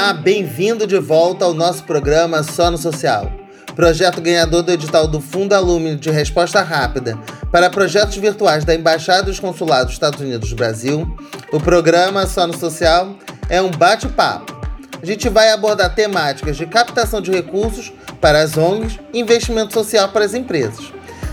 [0.00, 3.32] Olá, bem-vindo de volta ao nosso programa Só no Social.
[3.74, 7.18] Projeto ganhador do edital do Fundo Alumínio de Resposta Rápida
[7.50, 11.04] para projetos virtuais da Embaixada dos Consulados dos Estados Unidos do Brasil,
[11.52, 13.16] o programa Só no Social
[13.48, 14.56] é um bate-papo.
[15.02, 20.10] A gente vai abordar temáticas de captação de recursos para as ONGs e investimento social
[20.10, 20.92] para as empresas.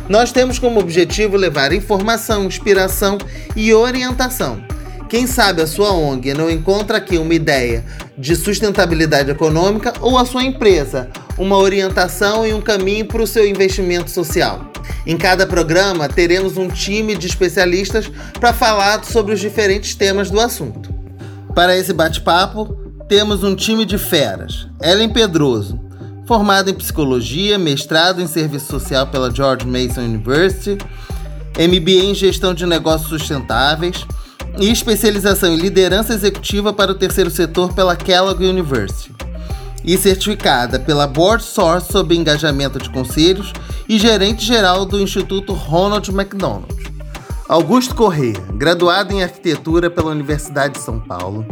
[0.09, 3.19] Nós temos como objetivo levar informação, inspiração
[3.55, 4.59] e orientação
[5.07, 7.85] quem sabe a sua ONG não encontra aqui uma ideia
[8.17, 13.47] de sustentabilidade econômica ou a sua empresa uma orientação e um caminho para o seu
[13.47, 14.71] investimento social.
[15.05, 18.09] Em cada programa, teremos um time de especialistas
[18.39, 20.93] para falar sobre os diferentes temas do assunto.
[21.53, 24.67] Para esse bate-papo, temos um time de feras.
[24.81, 25.79] Ellen Pedroso,
[26.25, 30.77] formada em psicologia, mestrado em serviço social pela George Mason University,
[31.57, 34.05] MBA em gestão de negócios sustentáveis
[34.59, 39.13] e especialização em liderança executiva para o terceiro setor pela Kellogg University.
[39.83, 43.53] E certificada pela Board Source sob engajamento de conselhos
[43.87, 46.73] e gerente-geral do Instituto Ronald McDonald.
[47.47, 51.45] Augusto Corrêa, graduado em arquitetura pela Universidade de São Paulo,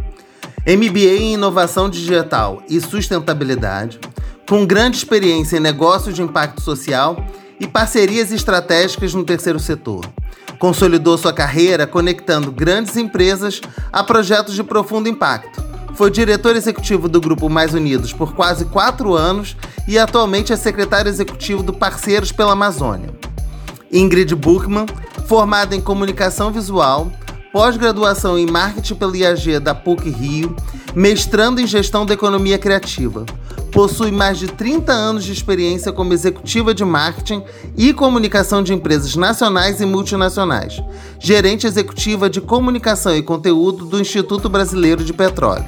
[0.65, 3.99] MBA em inovação digital e sustentabilidade,
[4.47, 7.23] com grande experiência em negócios de impacto social
[7.63, 10.05] e parcerias estratégicas no terceiro setor
[10.63, 13.59] Consolidou sua carreira conectando grandes empresas
[13.91, 15.61] a projetos de profundo impacto.
[15.93, 21.09] Foi diretor executivo do Grupo Mais Unidos por quase quatro anos e atualmente é secretário
[21.09, 23.09] executivo do Parceiros pela Amazônia.
[23.91, 24.85] Ingrid Buchmann,
[25.27, 27.11] formada em comunicação visual,
[27.51, 30.55] pós-graduação em marketing pela IAG da PUC Rio,
[30.95, 33.25] mestrando em gestão da economia criativa.
[33.73, 37.43] Possui mais de 30 anos de experiência como executiva de marketing
[37.75, 40.79] e comunicação de empresas nacionais e multinacionais.
[41.19, 45.65] Gerente executiva de comunicação e conteúdo do Instituto Brasileiro de Petróleo.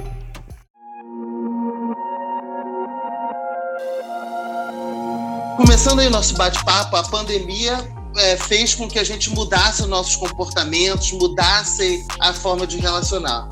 [5.58, 7.76] Começando aí o nosso bate-papo, a pandemia
[8.18, 13.50] é, fez com que a gente mudasse os nossos comportamentos, mudasse a forma de relacionar.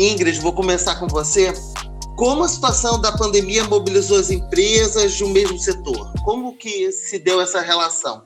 [0.00, 1.54] Ingrid, vou começar com você
[2.16, 6.12] como a situação da pandemia mobilizou as empresas de um mesmo setor?
[6.24, 8.22] Como que se deu essa relação?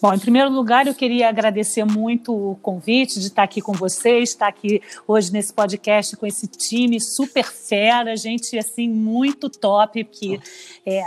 [0.00, 4.30] Bom, em primeiro lugar, eu queria agradecer muito o convite de estar aqui com vocês,
[4.30, 10.40] estar aqui hoje nesse podcast com esse time super fera, gente assim muito top que
[10.84, 11.06] é,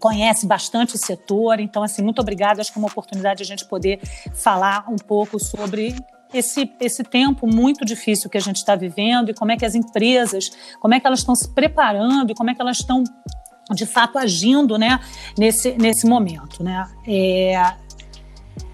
[0.00, 1.60] conhece bastante o setor.
[1.60, 2.62] Então, assim, muito obrigada.
[2.62, 4.00] Acho que é uma oportunidade de a gente poder
[4.32, 5.94] falar um pouco sobre
[6.32, 9.74] esse, esse tempo muito difícil que a gente está vivendo e como é que as
[9.74, 10.50] empresas,
[10.80, 13.02] como é que elas estão se preparando e como é que elas estão
[13.74, 15.00] de fato agindo né,
[15.38, 16.62] nesse, nesse momento.
[16.62, 16.88] Né?
[17.06, 17.74] É,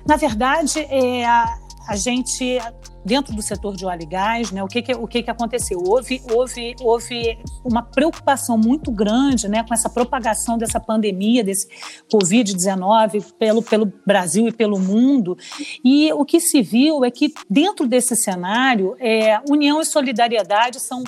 [0.07, 2.59] na verdade, é, a gente
[3.05, 5.79] dentro do setor de óleo e gás, né, o que, que o que, que aconteceu?
[5.85, 11.69] Houve, houve, houve uma preocupação muito grande né, com essa propagação dessa pandemia, desse
[12.13, 15.37] Covid-19 pelo, pelo Brasil e pelo mundo.
[15.85, 21.03] E o que se viu é que, dentro desse cenário, é, união e solidariedade são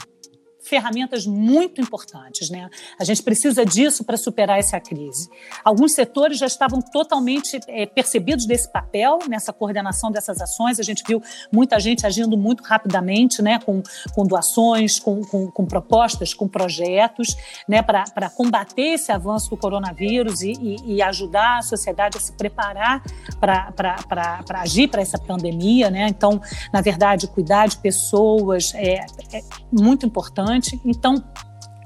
[0.67, 2.51] ferramentas muito importantes.
[2.51, 2.69] Né?
[2.99, 5.29] A gente precisa disso para superar essa crise.
[5.65, 10.81] Alguns setores já estavam totalmente é, percebidos desse papel, nessa coordenação dessas ações.
[10.81, 11.23] A gente viu
[11.53, 13.59] muita gente agindo muito rapidamente, né?
[13.59, 13.83] com,
[14.15, 17.37] com doações, com, com, com propostas, com projetos,
[17.69, 17.83] né?
[17.83, 23.03] para combater esse avanço do coronavírus e, e, e ajudar a sociedade a se preparar
[23.39, 25.91] para agir para essa pandemia.
[25.91, 26.09] Né?
[26.09, 26.41] Então,
[26.73, 30.81] na verdade, cuidar de pessoas é, é muito importante importante.
[30.85, 31.23] Então,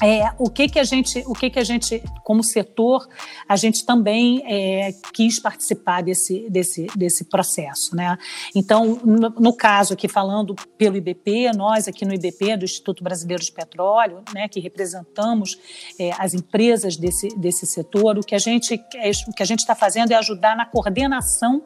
[0.02, 3.06] é, o que que a gente, o que que a gente, como setor,
[3.46, 8.16] a gente também é, quis participar desse, desse, desse processo, né?
[8.54, 13.42] Então, no, no, caso aqui falando pelo IBP, nós aqui no IBP do Instituto Brasileiro
[13.42, 15.58] de Petróleo, né, que representamos
[15.98, 18.82] é, as empresas desse, desse setor, o que a gente,
[19.28, 21.62] o que a gente está fazendo é ajudar na coordenação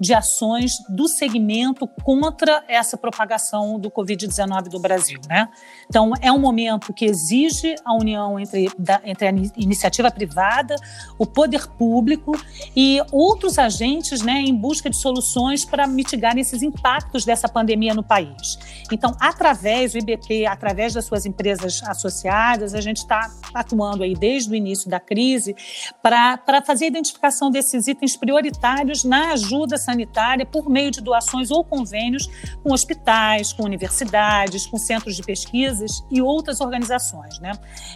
[0.00, 5.20] de ações do segmento contra essa propagação do Covid-19 do Brasil.
[5.28, 5.48] Né?
[5.88, 10.76] Então, é um momento que exige a união entre, da, entre a iniciativa privada,
[11.18, 12.32] o poder público
[12.76, 18.02] e outros agentes né, em busca de soluções para mitigar esses impactos dessa pandemia no
[18.02, 18.58] país.
[18.92, 24.50] Então, através do IBP, através das suas empresas associadas, a gente está atuando aí desde
[24.50, 25.56] o início da crise
[26.02, 31.64] para fazer a identificação desses itens prioritários na ajuda sanitária por meio de doações ou
[31.64, 32.28] convênios
[32.62, 37.38] com hospitais, com universidades, com centros de pesquisas e outras organizações.
[37.40, 37.52] Né?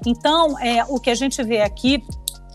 [0.07, 2.03] Então, é, o que a gente vê aqui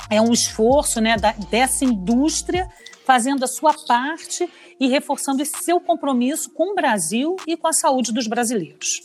[0.09, 2.67] é um esforço né, da, dessa indústria
[3.05, 4.49] fazendo a sua parte
[4.79, 9.01] e reforçando esse seu compromisso com o Brasil e com a saúde dos brasileiros.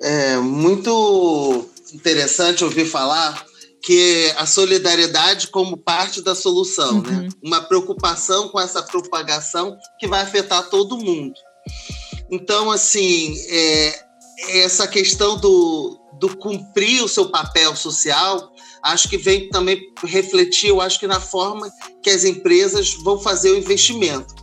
[0.00, 3.49] é muito interessante ouvir falar
[3.82, 7.10] que a solidariedade como parte da solução, né?
[7.10, 7.22] uhum.
[7.22, 7.28] né?
[7.42, 11.34] Uma preocupação com essa propagação que vai afetar todo mundo.
[12.30, 14.04] Então, assim, é,
[14.62, 20.80] essa questão do, do cumprir o seu papel social, acho que vem também refletir, eu
[20.80, 21.70] acho que na forma
[22.02, 24.34] que as empresas vão fazer o investimento.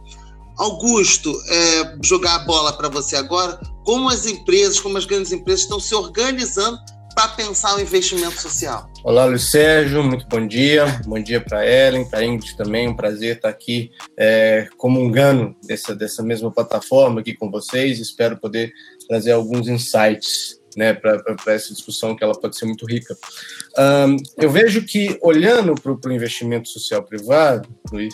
[0.57, 5.61] Augusto, é, jogar a bola para você agora, como as empresas, como as grandes empresas
[5.61, 6.79] estão se organizando
[7.17, 8.87] para pensar o investimento social?
[9.03, 10.85] Olá, Luiz Sérgio, muito bom dia.
[11.03, 12.87] Bom dia para Ellen, para Ingrid também.
[12.87, 17.99] Um prazer estar aqui é, comungando dessa, dessa mesma plataforma aqui com vocês.
[17.99, 18.71] Espero poder
[19.07, 23.17] trazer alguns insights né, para essa discussão que ela pode ser muito rica.
[23.79, 28.13] Um, eu vejo que, olhando para o investimento social privado, Luiz,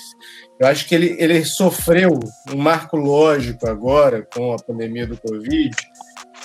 [0.58, 2.18] eu acho que ele, ele sofreu
[2.54, 5.76] um marco lógico agora com a pandemia do Covid,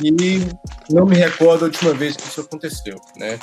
[0.02, 0.46] e
[0.90, 3.38] não me recordo a última vez que isso aconteceu, né?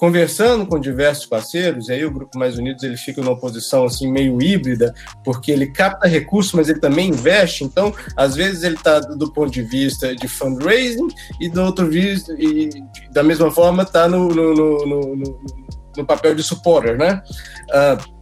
[0.00, 4.40] Conversando com diversos parceiros, aí o Grupo Mais Unidos ele fica numa posição assim meio
[4.40, 7.64] híbrida, porque ele capta recursos, mas ele também investe.
[7.64, 11.08] Então, às vezes ele está do ponto de vista de fundraising
[11.38, 12.70] e do outro e
[13.12, 14.54] da mesma forma está no, no,
[14.86, 15.16] no,
[15.98, 17.22] no, papel de supporter, né?
[17.68, 18.20] Uh,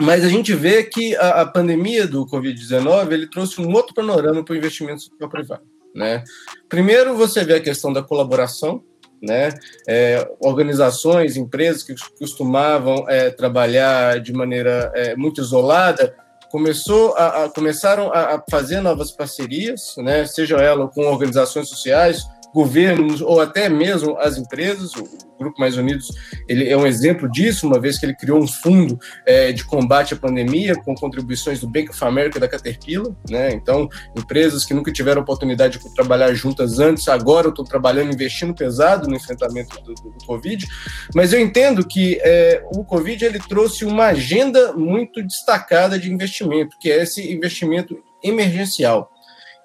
[0.00, 4.44] mas a gente vê que a, a pandemia do Covid-19 ele trouxe um outro panorama
[4.44, 5.79] para o investimento social privado.
[5.94, 6.22] Né?
[6.68, 8.82] Primeiro, você vê a questão da colaboração,
[9.22, 9.50] né?
[9.86, 16.14] É, organizações, empresas que costumavam é, trabalhar de maneira é, muito isolada
[16.50, 20.26] começou a, a começaram a, a, fazer novas parcerias, né?
[20.26, 22.24] Seja ela com organizações sociais,
[22.54, 24.94] governos ou até mesmo as empresas.
[24.94, 25.08] O
[25.38, 26.08] Grupo Mais Unidos
[26.48, 30.14] ele é um exemplo disso, uma vez que ele criou um fundo é, de combate
[30.14, 33.14] à pandemia com contribuições do Bank of America e da Caterpillar.
[33.28, 33.50] Né?
[33.52, 39.08] Então, empresas que nunca tiveram oportunidade de trabalhar juntas antes, agora estão trabalhando, investindo pesado
[39.08, 40.66] no enfrentamento do, do, do Covid.
[41.14, 46.76] Mas eu entendo que é, o Covid ele trouxe uma agenda muito destacada de investimento,
[46.78, 49.10] que é esse investimento emergencial.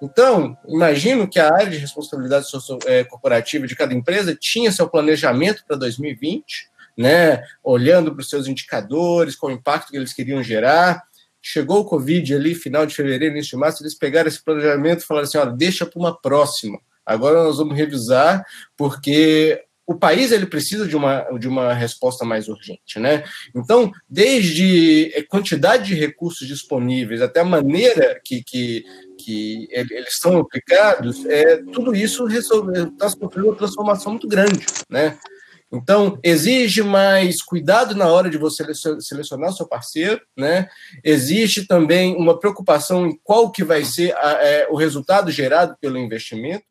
[0.02, 2.48] Então, imagino que a área de responsabilidade
[2.86, 8.48] é, corporativa de cada empresa tinha seu planejamento para 2020, né, olhando para os seus
[8.48, 11.04] indicadores, qual o impacto que eles queriam gerar.
[11.42, 15.06] Chegou o Covid ali, final de fevereiro, início de março, eles pegaram esse planejamento e
[15.06, 16.80] falaram assim: olha, deixa para uma próxima.
[17.06, 18.44] Agora nós vamos revisar,
[18.76, 23.24] porque o país ele precisa de uma, de uma resposta mais urgente, né?
[23.56, 28.84] Então, desde quantidade de recursos disponíveis até a maneira que, que,
[29.26, 35.18] que eles são aplicados, é, tudo isso está sofrendo uma transformação muito grande, né?
[35.72, 38.64] Então, exige mais cuidado na hora de você
[39.00, 40.70] selecionar seu parceiro, né?
[41.04, 45.98] Existe também uma preocupação em qual que vai ser a, é, o resultado gerado pelo
[45.98, 46.66] investimento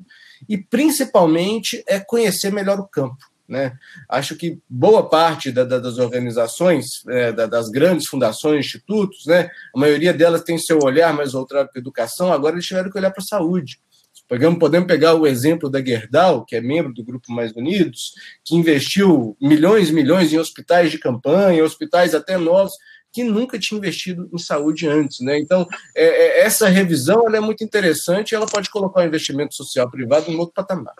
[0.48, 3.33] e, principalmente, é conhecer melhor o campo.
[3.49, 3.76] Né?
[4.08, 9.50] Acho que boa parte da, da, das organizações, é, da, das grandes fundações, institutos, né,
[9.75, 12.99] a maioria delas tem seu olhar mais voltado para a educação, agora eles tiveram que
[12.99, 13.79] olhar para a saúde.
[14.26, 18.56] Pegamos, podemos pegar o exemplo da Gerdau, que é membro do Grupo Mais Unidos, que
[18.56, 22.73] investiu milhões e milhões em hospitais de campanha, hospitais até novos,
[23.12, 25.20] que nunca tinha investido em saúde antes.
[25.20, 25.38] Né?
[25.38, 29.90] Então, é, é, essa revisão é muito interessante e ela pode colocar o investimento social
[29.90, 30.95] privado em outro patamar.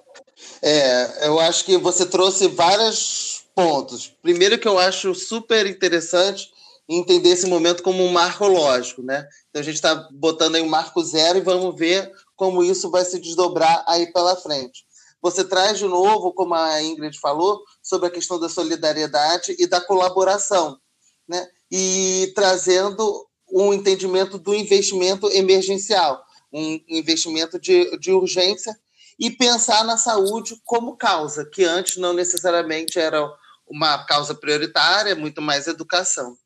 [0.62, 4.12] É, eu acho que você trouxe vários pontos.
[4.22, 6.52] Primeiro que eu acho super interessante
[6.88, 9.26] entender esse momento como um marco lógico, né?
[9.48, 13.04] Então a gente está botando aí um marco zero e vamos ver como isso vai
[13.04, 14.84] se desdobrar aí pela frente.
[15.22, 19.80] Você traz de novo, como a Ingrid falou, sobre a questão da solidariedade e da
[19.80, 20.78] colaboração,
[21.26, 21.48] né?
[21.70, 26.22] E trazendo um entendimento do investimento emergencial,
[26.52, 28.78] um investimento de, de urgência
[29.18, 33.25] e pensar na saúde como causa, que antes não necessariamente era
[33.66, 36.37] uma causa prioritária, muito mais educação.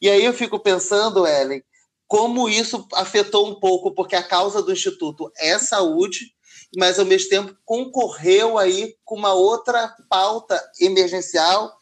[0.00, 1.62] E aí eu fico pensando, Ellen,
[2.06, 6.32] como isso afetou um pouco, porque a causa do Instituto é saúde,
[6.76, 11.72] mas ao mesmo tempo concorreu aí com uma outra pauta emergencial.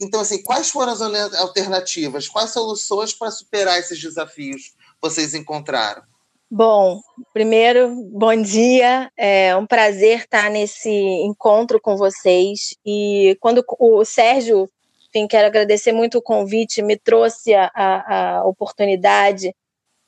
[0.00, 1.00] Então, assim, quais foram as
[1.34, 2.28] alternativas?
[2.28, 6.02] Quais soluções para superar esses desafios vocês encontraram?
[6.50, 7.00] Bom,
[7.32, 9.10] primeiro, bom dia.
[9.16, 12.76] É um prazer estar nesse encontro com vocês.
[12.86, 14.70] E quando o Sérgio,
[15.08, 19.52] enfim, quero agradecer muito o convite, me trouxe a, a, oportunidade.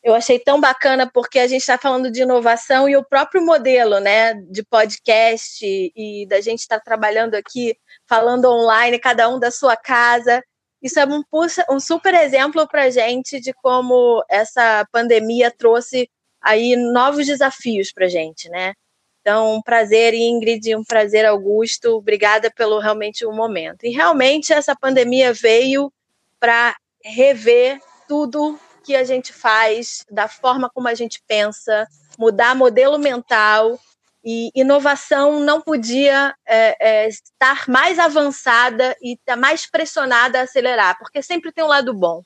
[0.01, 3.99] Eu achei tão bacana porque a gente está falando de inovação e o próprio modelo,
[3.99, 7.77] né, de podcast e da gente estar tá trabalhando aqui,
[8.09, 10.41] falando online, cada um da sua casa.
[10.81, 11.25] Isso é um,
[11.69, 16.09] um super exemplo para a gente de como essa pandemia trouxe
[16.41, 18.75] aí novos desafios para gente, né?
[19.21, 21.97] Então, um prazer, Ingrid, um prazer, Augusto.
[21.97, 23.85] Obrigada pelo realmente o momento.
[23.85, 25.93] E realmente essa pandemia veio
[26.41, 27.79] para rever
[28.09, 31.87] tudo que a gente faz, da forma como a gente pensa,
[32.19, 33.79] mudar modelo mental
[34.25, 40.43] e inovação não podia é, é, estar mais avançada e estar tá mais pressionada a
[40.43, 42.23] acelerar, porque sempre tem um lado bom.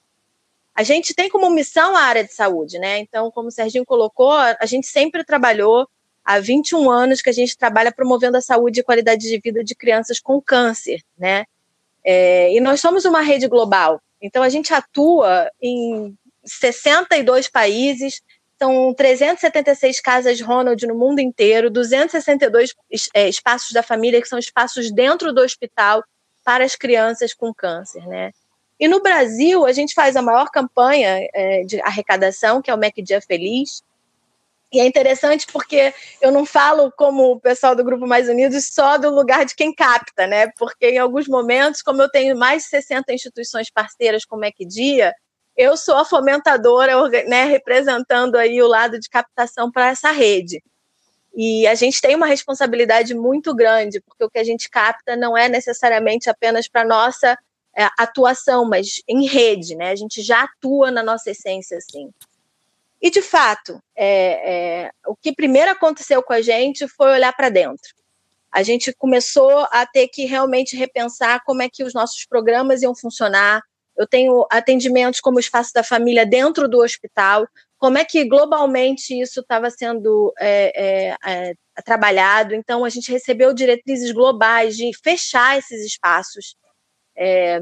[0.75, 2.99] A gente tem como missão a área de saúde, né?
[2.99, 5.87] Então, como o Serginho colocou, a gente sempre trabalhou
[6.25, 9.75] há 21 anos que a gente trabalha promovendo a saúde e qualidade de vida de
[9.75, 11.45] crianças com câncer, né?
[12.05, 14.01] É, e nós somos uma rede global.
[14.21, 18.23] Então, a gente atua em 62 países,
[18.59, 22.75] são 376 casas Ronald no mundo inteiro, 262
[23.15, 26.03] é, espaços da família, que são espaços dentro do hospital
[26.45, 28.31] para as crianças com câncer, né?
[28.83, 32.77] E no Brasil, a gente faz a maior campanha é, de arrecadação, que é o
[32.77, 33.81] MEC Dia Feliz,
[34.73, 38.99] e é interessante porque eu não falo como o pessoal do Grupo Mais Unidos só
[38.99, 40.49] do lugar de quem capta, né?
[40.59, 44.67] Porque em alguns momentos, como eu tenho mais de 60 instituições parceiras como é que
[44.67, 45.15] dia,
[45.57, 50.61] eu sou a fomentadora, né, representando aí o lado de captação para essa rede.
[51.37, 55.39] E a gente tem uma responsabilidade muito grande, porque o que a gente capta não
[55.39, 57.39] é necessariamente apenas para nossa
[57.99, 59.91] atuação, mas em rede, né?
[59.91, 62.11] A gente já atua na nossa essência, assim.
[63.01, 67.49] E, de fato, é, é, o que primeiro aconteceu com a gente foi olhar para
[67.49, 67.93] dentro.
[68.53, 72.95] A gente começou a ter que realmente repensar como é que os nossos programas iam
[72.95, 73.63] funcionar.
[73.97, 77.49] Eu tenho atendimentos como o Espaço da Família dentro do hospital,
[77.79, 82.55] como é que globalmente isso estava sendo é, é, é, trabalhado.
[82.55, 86.55] Então, a gente recebeu diretrizes globais de fechar esses espaços.
[87.17, 87.61] É,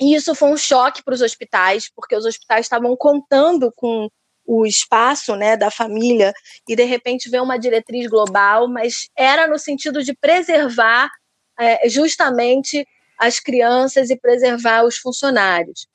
[0.00, 4.08] e isso foi um choque para os hospitais, porque os hospitais estavam contando com
[4.46, 6.32] o espaço né, da família
[6.68, 11.10] e de repente ver uma diretriz global, mas era no sentido de preservar
[11.58, 12.86] é, justamente
[13.18, 15.86] as crianças e preservar os funcionários.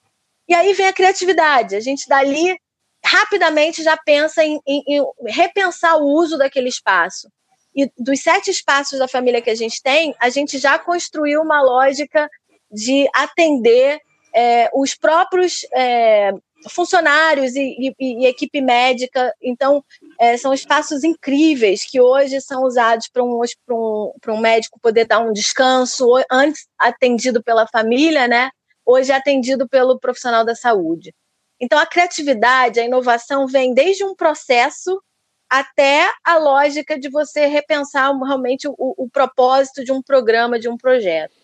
[0.49, 1.75] E aí vem a criatividade.
[1.75, 2.57] A gente dali
[3.05, 7.29] rapidamente já pensa em, em, em repensar o uso daquele espaço.
[7.73, 11.61] E dos sete espaços da família que a gente tem, a gente já construiu uma
[11.61, 12.29] lógica
[12.71, 13.99] de atender
[14.33, 16.31] é, os próprios é,
[16.69, 19.33] funcionários e, e, e, equipe médica.
[19.41, 19.83] Então,
[20.19, 25.19] é, são espaços incríveis que hoje são usados para um, um, um médico poder dar
[25.19, 28.51] um descanso, antes atendido pela família, né?
[28.85, 31.13] Hoje é atendido pelo profissional da saúde.
[31.59, 35.01] Então, a criatividade, a inovação vem desde um processo
[35.49, 40.77] até a lógica de você repensar realmente o, o propósito de um programa, de um
[40.77, 41.35] projeto.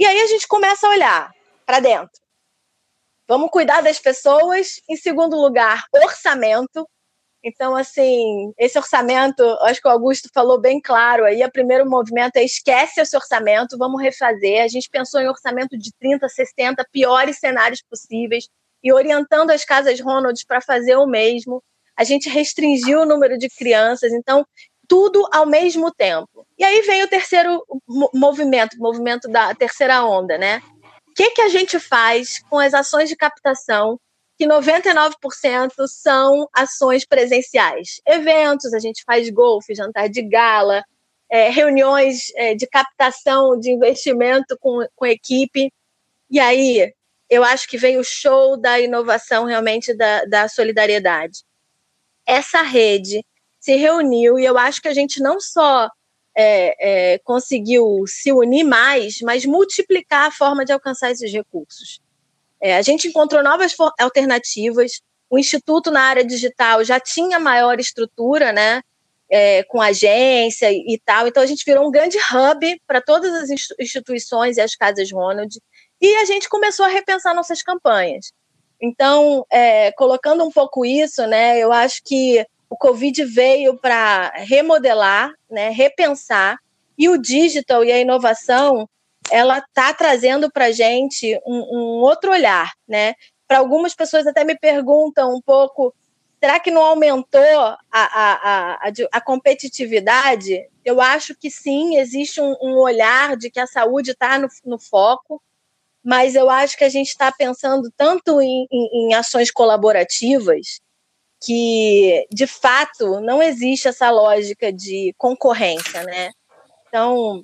[0.00, 1.30] E aí a gente começa a olhar
[1.66, 2.10] para dentro
[3.28, 4.80] Vamos cuidar das pessoas.
[4.88, 6.84] Em segundo lugar, orçamento.
[7.44, 11.44] Então, assim, esse orçamento, acho que o Augusto falou bem claro aí.
[11.44, 14.64] O primeiro movimento é esquece esse orçamento, vamos refazer.
[14.64, 18.48] A gente pensou em orçamento de 30, 60, piores cenários possíveis,
[18.82, 21.62] e orientando as casas Ronald para fazer o mesmo.
[21.96, 24.44] A gente restringiu o número de crianças, então,
[24.90, 26.46] tudo ao mesmo tempo.
[26.58, 27.64] E aí vem o terceiro
[28.12, 30.60] movimento, o movimento da terceira onda, né?
[31.20, 34.00] que, que a gente faz com as ações de captação,
[34.38, 35.12] que 99%
[35.86, 38.00] são ações presenciais?
[38.06, 40.82] Eventos, a gente faz golfe, jantar de gala,
[41.28, 45.70] é, reuniões é, de captação de investimento com, com equipe.
[46.30, 46.90] E aí,
[47.28, 51.44] eu acho que veio o show da inovação, realmente, da, da solidariedade.
[52.26, 53.22] Essa rede
[53.60, 55.88] se reuniu e eu acho que a gente não só
[56.36, 62.00] é, é, conseguiu se unir mais, mas multiplicar a forma de alcançar esses recursos.
[62.60, 65.00] É, a gente encontrou novas alternativas.
[65.28, 68.82] O Instituto na área digital já tinha maior estrutura, né?
[69.32, 71.28] É, com agência e, e tal.
[71.28, 73.48] Então, a gente virou um grande hub para todas as
[73.78, 75.56] instituições e as casas Ronald.
[76.00, 78.32] E a gente começou a repensar nossas campanhas.
[78.82, 85.34] Então, é, colocando um pouco isso, né, eu acho que o Covid veio para remodelar,
[85.50, 86.56] né, repensar,
[86.96, 88.88] e o digital e a inovação,
[89.28, 93.14] ela está trazendo para a gente um, um, outro olhar, né?
[93.48, 95.92] Para algumas pessoas até me perguntam um pouco,
[96.38, 100.68] será que não aumentou a, a, a, a competitividade?
[100.84, 104.78] Eu acho que sim, existe um, um olhar de que a saúde está no, no
[104.78, 105.42] foco,
[106.04, 110.80] mas eu acho que a gente está pensando tanto em, em, em ações colaborativas,
[111.42, 116.30] que de fato não existe essa lógica de concorrência, né?
[116.88, 117.42] Então,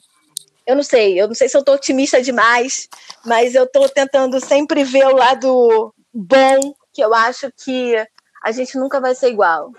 [0.66, 2.88] eu não sei, eu não sei se eu estou otimista demais,
[3.24, 7.94] mas eu estou tentando sempre ver o lado bom, que eu acho que
[8.42, 9.72] a gente nunca vai ser igual.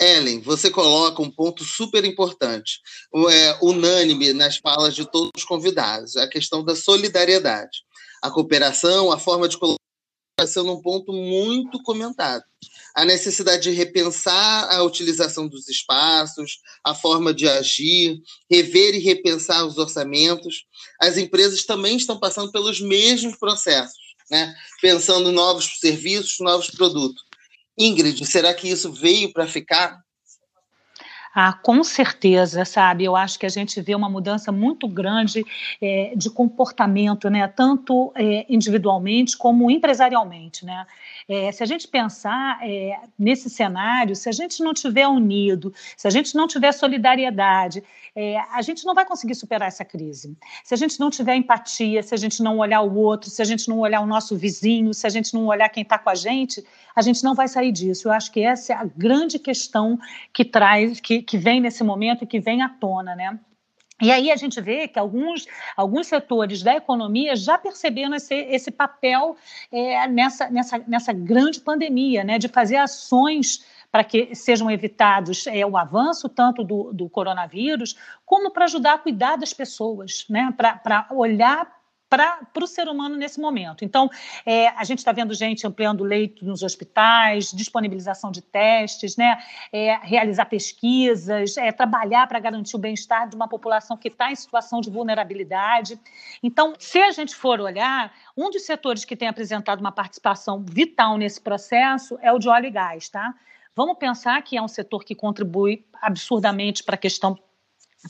[0.00, 2.80] Ellen, você coloca um ponto super importante,
[3.30, 7.84] é, unânime nas falas de todos os convidados, a questão da solidariedade.
[8.20, 9.83] A cooperação, a forma de colocar
[10.46, 12.42] sendo um ponto muito comentado.
[12.94, 18.18] A necessidade de repensar a utilização dos espaços, a forma de agir,
[18.50, 20.64] rever e repensar os orçamentos.
[21.00, 23.98] As empresas também estão passando pelos mesmos processos,
[24.30, 24.54] né?
[24.80, 27.22] pensando novos serviços, novos produtos.
[27.78, 30.03] Ingrid, será que isso veio para ficar?
[31.36, 33.04] Ah, com certeza, sabe?
[33.04, 35.44] Eu acho que a gente vê uma mudança muito grande
[35.82, 37.48] é, de comportamento, né?
[37.48, 40.86] Tanto é, individualmente como empresarialmente, né?
[41.28, 46.06] É, se a gente pensar é, nesse cenário, se a gente não tiver unido, se
[46.06, 47.82] a gente não tiver solidariedade,
[48.16, 50.36] é, a gente não vai conseguir superar essa crise.
[50.62, 53.44] Se a gente não tiver empatia, se a gente não olhar o outro, se a
[53.44, 56.14] gente não olhar o nosso vizinho, se a gente não olhar quem está com a
[56.14, 58.08] gente, a gente não vai sair disso.
[58.08, 59.98] Eu acho que essa é a grande questão
[60.32, 63.38] que traz, que, que vem nesse momento e que vem à tona, né?
[64.02, 68.70] E aí a gente vê que alguns, alguns setores da economia já perceberam esse, esse
[68.70, 69.36] papel
[69.70, 75.64] é, nessa, nessa, nessa grande pandemia, né, de fazer ações para que sejam evitados é,
[75.64, 77.96] o avanço tanto do, do coronavírus,
[78.26, 81.72] como para ajudar a cuidar das pessoas, né, para olhar
[82.10, 83.84] para o ser humano nesse momento.
[83.84, 84.10] Então,
[84.44, 89.38] é, a gente está vendo gente ampliando leito nos hospitais, disponibilização de testes, né,
[89.72, 94.34] é, realizar pesquisas, é, trabalhar para garantir o bem-estar de uma população que está em
[94.34, 96.00] situação de vulnerabilidade.
[96.42, 101.16] Então, se a gente for olhar, um dos setores que tem apresentado uma participação vital
[101.16, 103.32] nesse processo é o de óleo e gás, tá?
[103.76, 107.36] Vamos pensar que é um setor que contribui absurdamente para a questão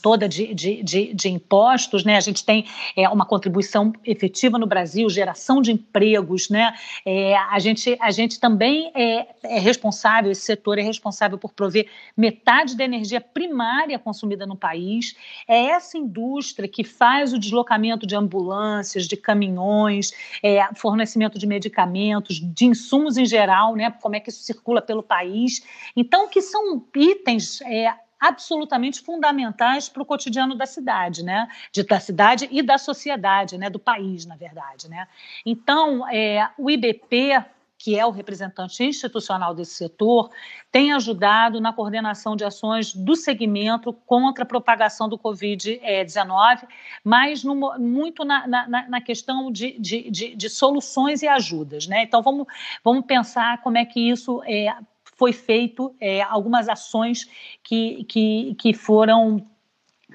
[0.01, 2.17] toda de, de, de, de, impostos, né?
[2.17, 6.73] A gente tem é, uma contribuição efetiva no Brasil, geração de empregos, né?
[7.05, 11.87] É, a, gente, a gente também é, é, responsável, esse setor é responsável por prover
[12.15, 15.15] metade da energia primária consumida no país.
[15.47, 20.11] É essa indústria que faz o deslocamento de ambulâncias, de caminhões,
[20.43, 23.91] é, fornecimento de medicamentos, de insumos em geral, né?
[24.01, 25.63] Como é que isso circula pelo país.
[25.95, 27.93] Então, que são itens é,
[28.27, 31.47] absolutamente fundamentais para o cotidiano da cidade, né?
[31.71, 33.69] De, da cidade e da sociedade, né?
[33.69, 35.07] Do país, na verdade, né?
[35.45, 37.45] Então, é, o IBP
[37.77, 40.31] que é o representante institucional desse setor,
[40.71, 46.67] tem ajudado na coordenação de ações do segmento contra a propagação do Covid-19,
[47.03, 51.85] mas no, muito na, na, na questão de, de, de, de, soluções e ajudas.
[51.85, 52.03] Né?
[52.03, 52.47] Então, vamos,
[52.83, 54.75] vamos pensar como é que isso é,
[55.15, 57.29] foi feito é, algumas ações
[57.63, 59.45] que, que, que foram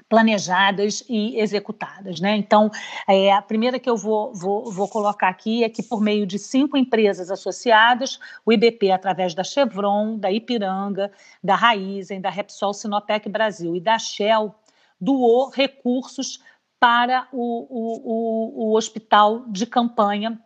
[0.07, 2.19] planejadas e executadas.
[2.19, 2.35] Né?
[2.35, 2.69] Então,
[3.07, 6.37] é, a primeira que eu vou, vou, vou colocar aqui é que, por meio de
[6.37, 11.11] cinco empresas associadas, o IBP, através da Chevron, da Ipiranga,
[11.41, 14.53] da Raizen, da Repsol Sinopec Brasil e da Shell,
[14.99, 16.43] doou recursos
[16.77, 20.37] para o, o, o, o hospital de campanha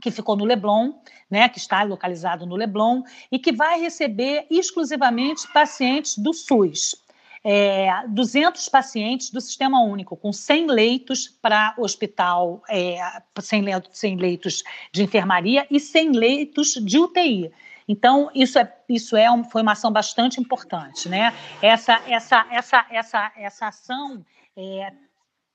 [0.00, 0.92] que ficou no Leblon,
[1.30, 6.96] né, que está localizado no Leblon, e que vai receber exclusivamente pacientes do SUS.
[7.44, 12.98] É, 200 pacientes do Sistema Único, com 100 leitos para hospital, é,
[13.38, 17.50] 100, leitos, 100 leitos de enfermaria e 100 leitos de UTI.
[17.88, 21.08] Então, isso, é, isso é um, foi uma ação bastante importante.
[21.08, 21.32] Né?
[21.62, 24.92] Essa, essa, essa, essa, essa ação é,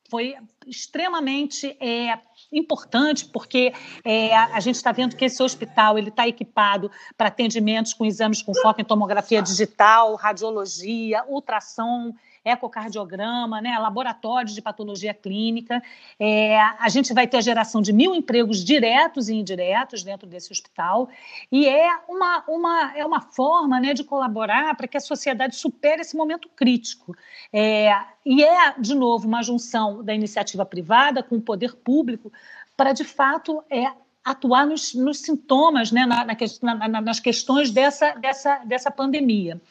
[0.10, 2.18] foi extremamente é,
[2.54, 7.94] importante, porque é, a gente está vendo que esse hospital ele está equipado para atendimentos
[7.94, 15.82] com exames com foco em tomografia digital, radiologia, ultrassom, ecocardiograma, né, laboratórios de patologia clínica.
[16.20, 20.52] É, a gente vai ter a geração de mil empregos diretos e indiretos dentro desse
[20.52, 21.10] hospital,
[21.52, 26.02] e é uma, uma, é uma forma né, de colaborar para que a sociedade supere
[26.02, 27.16] esse momento crítico.
[27.52, 27.94] É,
[28.26, 32.32] e é, de novo, uma junção da iniciativa privada com o poder público
[32.76, 33.92] para, de fato, é,
[34.24, 36.26] atuar nos, nos sintomas, né, na,
[36.62, 39.62] na, nas questões dessa, dessa, dessa pandemia.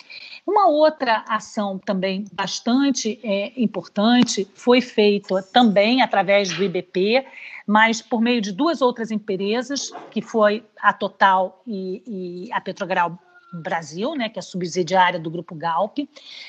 [0.47, 7.25] Uma outra ação também bastante é, importante foi feita também através do IBP,
[7.67, 12.03] mas por meio de duas outras empresas, que foi a Total e,
[12.49, 13.13] e a Petrobras
[13.53, 15.99] Brasil, né, que é subsidiária do Grupo Galp.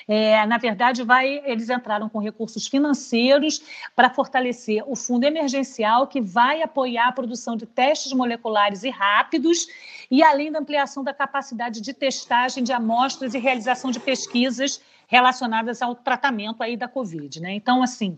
[0.07, 3.61] É, na verdade, vai, eles entraram com recursos financeiros
[3.95, 9.67] para fortalecer o fundo emergencial que vai apoiar a produção de testes moleculares e rápidos
[10.09, 15.81] e além da ampliação da capacidade de testagem de amostras e realização de pesquisas relacionadas
[15.81, 17.41] ao tratamento aí da Covid.
[17.41, 17.53] Né?
[17.53, 18.17] Então, assim,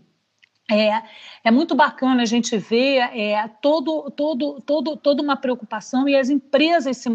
[0.70, 1.02] é,
[1.44, 6.28] é muito bacana a gente ver é, todo, todo, todo, toda uma preocupação e as
[6.28, 7.08] empresas se,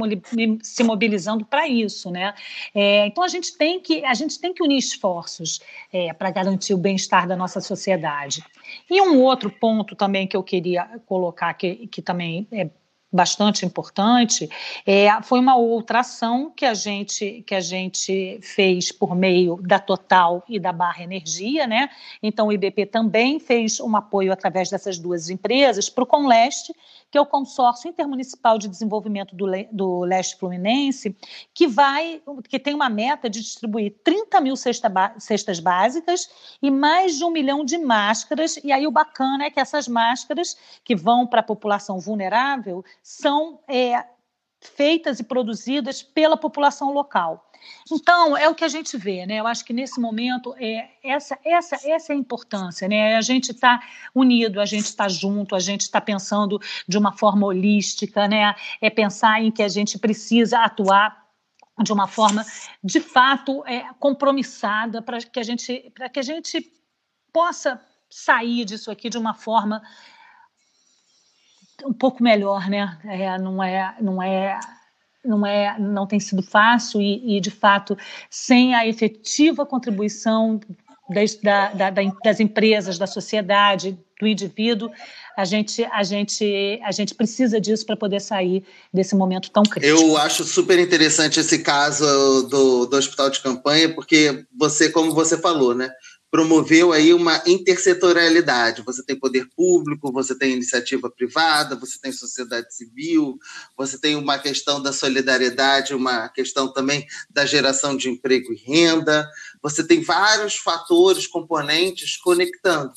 [0.62, 2.34] se mobilizando para isso, né?
[2.74, 5.60] É, então a gente tem que a gente tem que unir esforços
[5.92, 8.42] é, para garantir o bem-estar da nossa sociedade.
[8.90, 12.70] E um outro ponto também que eu queria colocar que, que também é
[13.12, 14.50] bastante importante,
[14.86, 19.80] é, foi uma outra ação que a gente que a gente fez por meio da
[19.80, 21.90] Total e da Barra Energia, né?
[22.24, 26.74] Então o IBP também fez um apoio através dessas duas empresas para o Conleste,
[27.10, 31.16] que é o Consórcio Intermunicipal de Desenvolvimento do, do Leste Fluminense,
[31.54, 36.30] que vai, que tem uma meta de distribuir 30 mil cesta cestas básicas
[36.62, 38.58] e mais de um milhão de máscaras.
[38.64, 43.60] E aí o bacana é que essas máscaras que vão para a população vulnerável são
[43.68, 44.06] é,
[44.62, 47.48] feitas e produzidas pela população local.
[47.92, 49.40] Então, é o que a gente vê, né?
[49.40, 53.16] Eu acho que nesse momento é essa, essa, essa é a importância, né?
[53.16, 53.80] A gente está
[54.16, 58.56] unido, a gente está junto, a gente está pensando de uma forma holística, né?
[58.82, 61.22] É pensar em que a gente precisa atuar
[61.84, 62.46] de uma forma
[62.84, 66.72] de fato é, compromissada para que a gente para que a gente
[67.32, 69.82] possa sair disso aqui de uma forma
[71.86, 72.98] um pouco melhor, né?
[73.06, 74.60] É, não é não é
[75.24, 77.98] não é não tem sido fácil e, e de fato
[78.30, 80.60] sem a efetiva contribuição
[81.10, 81.90] das, da, da,
[82.24, 84.92] das empresas, da sociedade, do indivíduo,
[85.36, 88.64] a gente, a gente, a gente precisa disso para poder sair
[88.94, 90.00] desse momento tão crítico.
[90.00, 95.38] Eu acho super interessante esse caso do, do hospital de campanha, porque você, como você
[95.38, 95.90] falou, né?
[96.32, 98.82] Promoveu aí uma intersetorialidade.
[98.84, 103.38] Você tem poder público, você tem iniciativa privada, você tem sociedade civil,
[103.78, 109.30] você tem uma questão da solidariedade, uma questão também da geração de emprego e renda.
[109.62, 112.94] Você tem vários fatores, componentes conectando.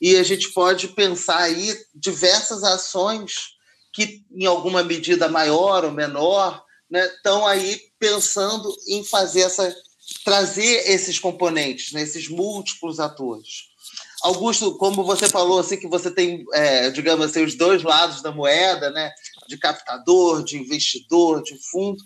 [0.00, 3.58] E a gente pode pensar aí diversas ações
[3.92, 9.74] que, em alguma medida maior ou menor, né, estão aí pensando em fazer essa
[10.24, 13.68] trazer esses componentes, né, esses múltiplos atores.
[14.22, 18.32] Augusto, como você falou, assim que você tem, é, digamos assim, os dois lados da
[18.32, 19.12] moeda, né,
[19.46, 22.02] de captador, de investidor, de fundo.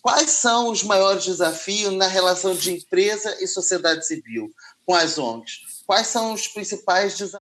[0.00, 4.50] Quais são os maiores desafios na relação de empresa e sociedade civil
[4.86, 5.82] com as ONGs?
[5.86, 7.40] Quais são os principais desafios?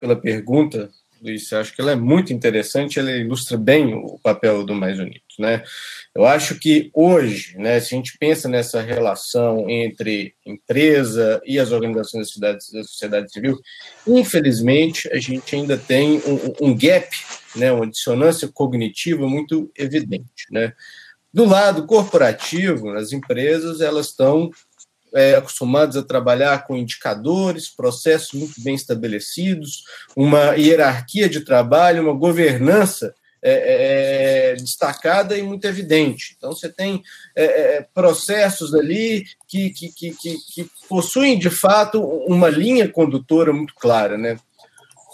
[0.00, 0.90] Pela pergunta,
[1.22, 4.98] Luiz, eu acho que ela é muito interessante, ela ilustra bem o papel do Mais
[4.98, 5.22] Unidos.
[5.38, 5.62] Né?
[6.12, 11.70] Eu acho que hoje, né, se a gente pensa nessa relação entre empresa e as
[11.70, 13.60] organizações da, cidade, da sociedade civil,
[14.04, 17.08] infelizmente a gente ainda tem um, um gap,
[17.54, 20.46] né, uma dissonância cognitiva muito evidente.
[20.50, 20.72] Né?
[21.32, 24.50] Do lado corporativo, as empresas elas estão
[25.14, 29.84] é, acostumados a trabalhar com indicadores, processos muito bem estabelecidos,
[30.16, 36.34] uma hierarquia de trabalho, uma governança é, é, é destacada e muito evidente.
[36.36, 37.02] Então, você tem
[37.34, 43.74] é, é, processos ali que, que, que, que, possuem, de fato, uma linha condutora muito
[43.74, 44.16] clara.
[44.16, 44.38] Né?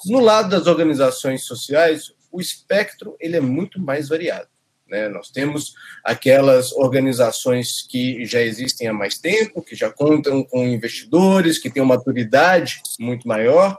[0.06, 4.48] No lado das organizações sociais, o espectro ele é muito mais variado.
[4.88, 5.08] Né?
[5.08, 11.58] Nós temos aquelas organizações que já existem há mais tempo, que já contam com investidores,
[11.58, 13.78] que têm uma maturidade muito maior,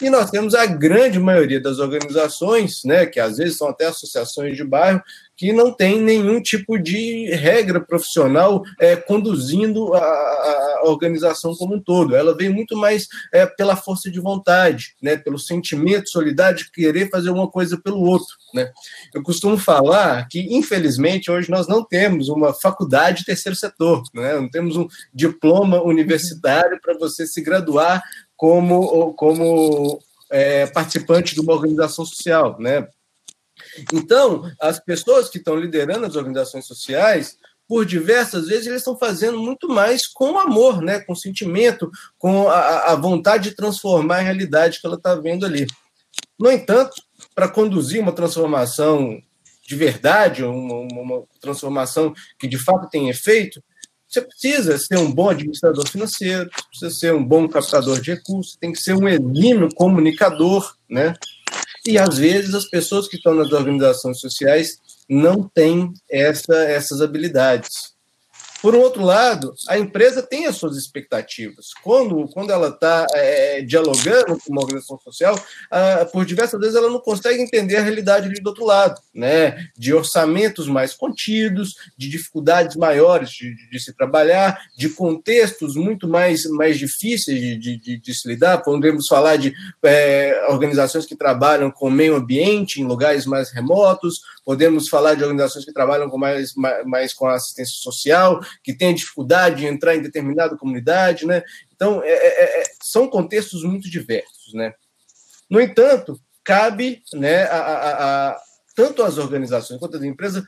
[0.00, 4.56] e nós temos a grande maioria das organizações, né, que às vezes são até associações
[4.56, 5.02] de bairro,
[5.40, 11.80] que não tem nenhum tipo de regra profissional é, conduzindo a, a, organização como um
[11.80, 12.14] todo.
[12.14, 17.08] Ela vem muito mais é, pela força de vontade, né, pelo sentimento solidário de querer
[17.08, 18.28] fazer uma coisa pelo outro.
[18.52, 18.70] Né?
[19.14, 24.34] Eu costumo falar que, infelizmente, hoje nós não temos uma faculdade terceiro setor, né?
[24.34, 28.02] não temos um diploma universitário para você se graduar
[28.36, 29.98] como, como
[30.30, 32.86] é, participante de uma organização social, né?
[33.92, 37.36] Então, as pessoas que estão liderando as organizações sociais,
[37.68, 41.00] por diversas vezes, eles estão fazendo muito mais com amor, né?
[41.00, 45.66] com sentimento, com a, a vontade de transformar a realidade que ela está vendo ali.
[46.38, 47.00] No entanto,
[47.34, 49.22] para conduzir uma transformação
[49.70, 53.62] de verdade, uma, uma transformação que de fato tem efeito,
[54.08, 58.72] você precisa ser um bom administrador financeiro, precisa ser um bom captador de recursos, tem
[58.72, 61.14] que ser um exímio comunicador, né?
[61.86, 67.94] E às vezes as pessoas que estão nas organizações sociais não têm essa, essas habilidades.
[68.62, 71.68] Por outro lado, a empresa tem as suas expectativas.
[71.82, 75.38] Quando, quando ela está é, dialogando com uma organização social,
[75.70, 79.56] ah, por diversas vezes ela não consegue entender a realidade ali do outro lado, né?
[79.76, 86.06] de orçamentos mais contidos, de dificuldades maiores de, de, de se trabalhar, de contextos muito
[86.06, 88.58] mais, mais difíceis de, de, de se lidar.
[88.58, 94.88] Podemos falar de é, organizações que trabalham com meio ambiente em lugares mais remotos, podemos
[94.88, 99.60] falar de organizações que trabalham com mais, mais, mais com assistência social, que têm dificuldade
[99.60, 101.44] de entrar em determinada comunidade, né?
[101.72, 104.74] Então, é, é, é, são contextos muito diversos, né?
[105.48, 108.40] No entanto, cabe né, a, a, a,
[108.74, 110.42] tanto às organizações quanto às empresas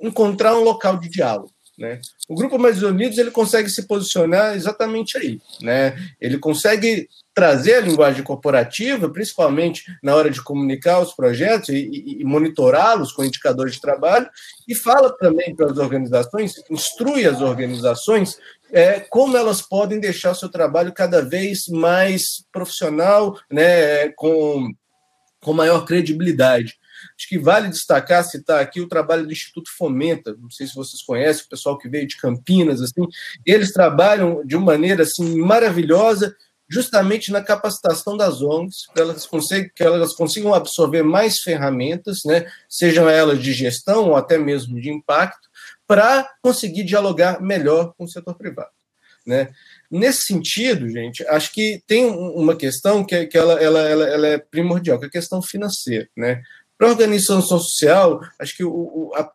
[0.00, 1.54] encontrar um local de diálogo.
[1.80, 1.98] Né?
[2.28, 5.40] O Grupo Mais Unidos ele consegue se posicionar exatamente aí.
[5.62, 5.96] Né?
[6.20, 12.24] Ele consegue trazer a linguagem corporativa, principalmente na hora de comunicar os projetos e, e,
[12.24, 14.28] monitorá-los com indicadores de trabalho,
[14.68, 18.36] e fala também para as organizações, instrui as organizações
[18.70, 24.70] é, como elas podem deixar o seu trabalho cada vez mais profissional, né, com,
[25.40, 26.79] com maior credibilidade.
[27.16, 31.02] Acho que vale destacar, citar aqui o trabalho do Instituto Fomenta, não sei se vocês
[31.02, 33.06] conhecem, o pessoal que veio de Campinas, assim,
[33.44, 36.34] eles trabalham de uma maneira assim maravilhosa,
[36.68, 42.46] justamente na capacitação das ONGs, para elas consigam, que elas consigam absorver mais ferramentas, né,
[42.68, 45.48] sejam elas de gestão ou até mesmo de impacto,
[45.86, 48.70] para conseguir dialogar melhor com o setor privado.
[49.26, 49.50] Né?
[49.90, 54.38] Nesse sentido, gente, acho que tem uma questão que, que ela, ela, ela, ela é
[54.38, 56.08] primordial, que é a questão financeira.
[56.16, 56.42] Né?
[56.80, 59.30] Para a organização social, acho que o, a,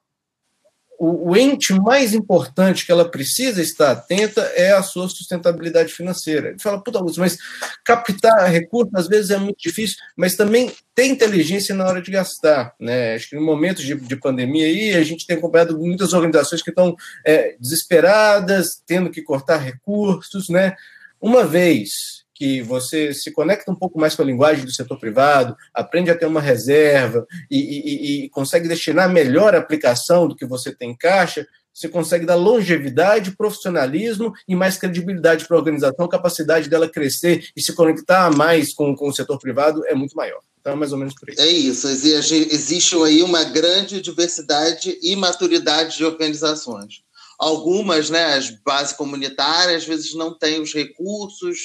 [0.97, 6.49] o, o, ente mais importante que ela precisa estar atenta é a sua sustentabilidade financeira.
[6.49, 7.38] Ele fala, puta, Augusto, mas
[7.84, 12.73] captar recursos às vezes é muito difícil, mas também tem inteligência na hora de gastar.
[12.79, 13.13] Né?
[13.13, 16.71] Acho que no momento de, de pandemia aí, a gente tem acompanhado muitas organizações que
[16.71, 20.49] estão é, desesperadas, tendo que cortar recursos.
[20.49, 20.75] Né?
[21.21, 25.56] Uma vez que você se conecta um pouco mais com a linguagem do setor privado,
[25.74, 30.45] aprende a ter uma reserva e, e, e consegue destinar melhor a aplicação do que
[30.45, 36.06] você tem em caixa, você consegue dar longevidade, profissionalismo e mais credibilidade para a organização,
[36.06, 40.15] a capacidade dela crescer e se conectar mais com, com o setor privado é muito
[40.15, 40.39] maior.
[40.60, 41.41] Então, é mais ou menos por isso.
[41.41, 41.88] É isso.
[41.88, 47.04] Existe aí uma grande diversidade e maturidade de organizações.
[47.38, 51.58] Algumas, né, as bases comunitárias, às vezes não têm os recursos,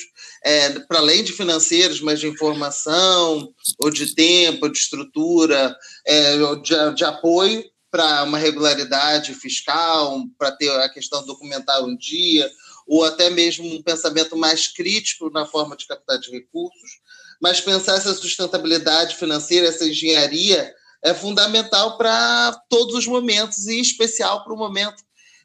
[0.44, 6.94] é, para além de financeiros, mas de informação, ou de tempo, de estrutura, é, de,
[6.94, 12.50] de apoio para uma regularidade fiscal, para ter a questão documental em dia,
[12.86, 17.00] ou até mesmo um pensamento mais crítico na forma de captar de recursos.
[17.40, 23.80] Mas pensar essa sustentabilidade financeira, essa engenharia, é fundamental para todos os momentos, e em
[23.80, 25.02] especial para o momento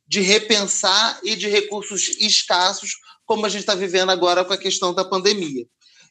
[0.07, 2.91] de repensar e de recursos escassos,
[3.25, 5.65] como a gente está vivendo agora com a questão da pandemia.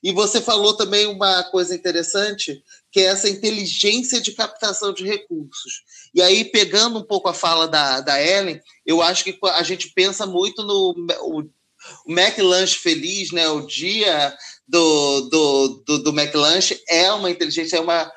[0.04, 5.82] E você falou também uma coisa interessante, que é essa inteligência de captação de recursos.
[6.14, 9.92] E aí, pegando um pouco a fala da, da Ellen, eu acho que a gente
[9.94, 13.48] pensa muito no o, o McLanche Feliz, né?
[13.48, 14.36] o dia
[14.68, 18.12] do, do, do, do McLanche é uma inteligência, é uma.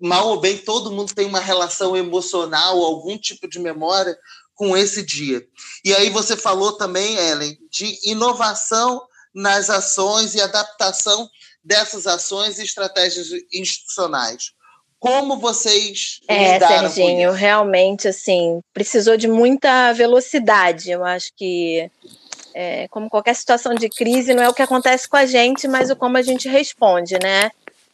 [0.00, 4.16] Mal ou bem, todo mundo tem uma relação emocional, algum tipo de memória
[4.62, 5.44] com esse dia.
[5.84, 9.02] E aí você falou também, Ellen, de inovação
[9.34, 11.28] nas ações e adaptação
[11.64, 14.52] dessas ações e estratégias institucionais.
[15.00, 20.92] Como vocês é, Serginho, realmente assim precisou de muita velocidade.
[20.92, 21.90] Eu acho que
[22.54, 25.90] é, como qualquer situação de crise, não é o que acontece com a gente, mas
[25.90, 27.50] o como a gente responde, né?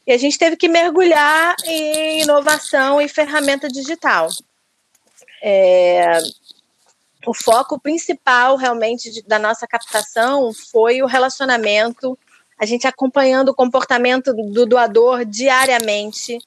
[0.07, 4.28] E a gente teve que mergulhar em inovação e ferramenta digital.
[5.42, 6.18] É,
[7.29, 12.19] o foco principal realmente de, da nossa captação foi o relacionamento,
[12.59, 16.38] a gente acompanhando o comportamento do, do doador diariamente,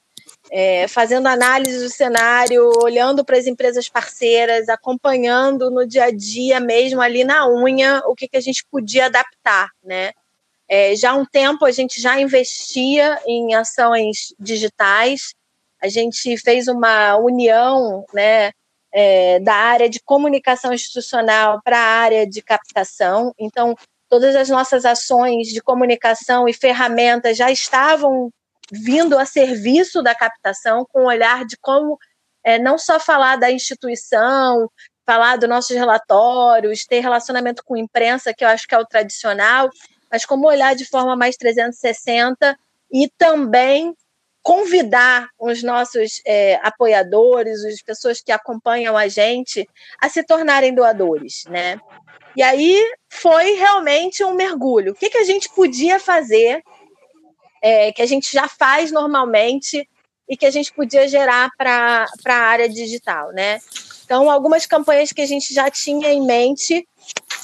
[0.52, 6.60] é, fazendo análise do cenário, olhando para as empresas parceiras, acompanhando no dia a dia
[6.60, 10.12] mesmo ali na unha o que, que a gente podia adaptar, né?
[10.68, 15.34] É, já há um tempo a gente já investia em ações digitais,
[15.82, 18.52] a gente fez uma união, né?
[18.94, 23.34] É, da área de comunicação institucional para a área de captação.
[23.40, 23.76] Então,
[24.10, 28.30] todas as nossas ações de comunicação e ferramentas já estavam
[28.72, 31.98] vindo a serviço da captação, com o olhar de como
[32.44, 34.70] é, não só falar da instituição,
[35.06, 39.70] falar dos nossos relatórios, ter relacionamento com imprensa, que eu acho que é o tradicional,
[40.10, 42.58] mas como olhar de forma mais 360
[42.92, 43.96] e também
[44.44, 49.68] convidar os nossos é, apoiadores, as pessoas que acompanham a gente,
[50.02, 51.80] a se tornarem doadores, né?
[52.36, 54.94] E aí foi realmente um mergulho.
[54.94, 56.64] O que, que a gente podia fazer,
[57.62, 59.88] é, que a gente já faz normalmente
[60.28, 63.60] e que a gente podia gerar para a área digital, né?
[64.06, 66.88] Então, algumas campanhas que a gente já tinha em mente,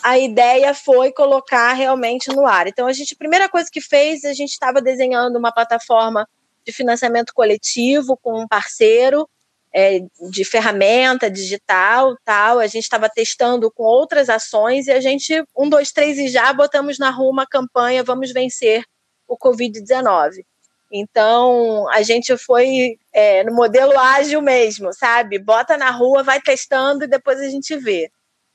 [0.02, 2.68] a ideia foi colocar realmente no ar.
[2.68, 6.28] Então, a gente, a primeira coisa que fez, a gente estava desenhando uma plataforma
[6.68, 9.28] de financiamento coletivo com um parceiro
[9.74, 12.60] é, de ferramenta digital, tal.
[12.60, 16.52] A gente estava testando com outras ações e a gente, um, dois, três e já
[16.52, 18.84] botamos na rua uma campanha Vamos Vencer
[19.26, 20.44] o Covid-19.
[20.92, 25.40] Então, a gente foi é, no modelo ágil mesmo, sabe?
[25.40, 28.12] Bota na rua, vai testando e depois a gente vê.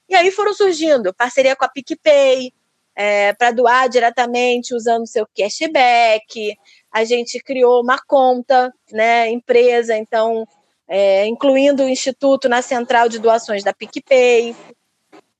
[0.09, 2.53] E aí foram surgindo parceria com a PicPay,
[2.95, 6.57] é, para doar diretamente usando seu cashback.
[6.91, 10.47] A gente criou uma conta, né, empresa, então,
[10.87, 14.55] é, incluindo o Instituto na central de doações da PicPay.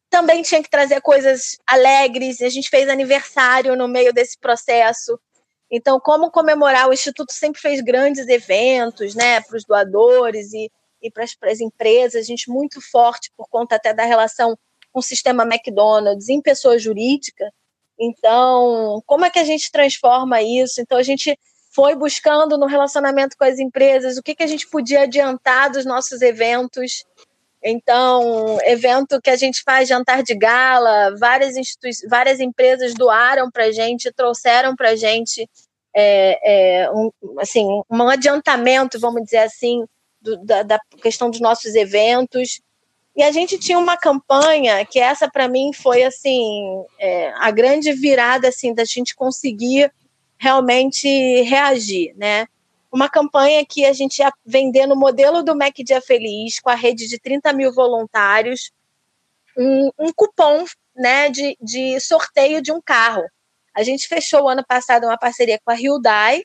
[0.09, 5.19] Também tinha que trazer coisas alegres, a gente fez aniversário no meio desse processo.
[5.71, 6.89] Então, como comemorar?
[6.89, 10.71] O Instituto sempre fez grandes eventos né, para os doadores e,
[11.03, 14.57] e para as empresas, a gente muito forte por conta até da relação
[14.93, 17.53] o sistema McDonald's em pessoa jurídica.
[17.99, 20.81] Então, como é que a gente transforma isso?
[20.81, 21.39] Então, a gente
[21.75, 25.85] foi buscando no relacionamento com as empresas o que, que a gente podia adiantar dos
[25.85, 27.05] nossos eventos.
[27.65, 31.55] Então, evento que a gente faz jantar de gala, várias,
[32.09, 35.49] várias empresas doaram para a gente, trouxeram para a gente
[35.95, 39.85] é, é, um, assim, um adiantamento, vamos dizer assim,
[40.21, 42.61] do, da, da, questão dos nossos eventos.
[43.15, 47.93] E a gente tinha uma campanha que essa para mim foi assim é, a grande
[47.93, 49.93] virada assim da gente conseguir
[50.39, 51.07] realmente
[51.43, 52.47] reagir, né?
[52.91, 56.75] Uma campanha que a gente ia vender no modelo do Mac Dia Feliz, com a
[56.75, 58.73] rede de 30 mil voluntários,
[59.57, 63.25] um, um cupom né, de, de sorteio de um carro.
[63.75, 66.43] A gente fechou ano passado uma parceria com a Hyundai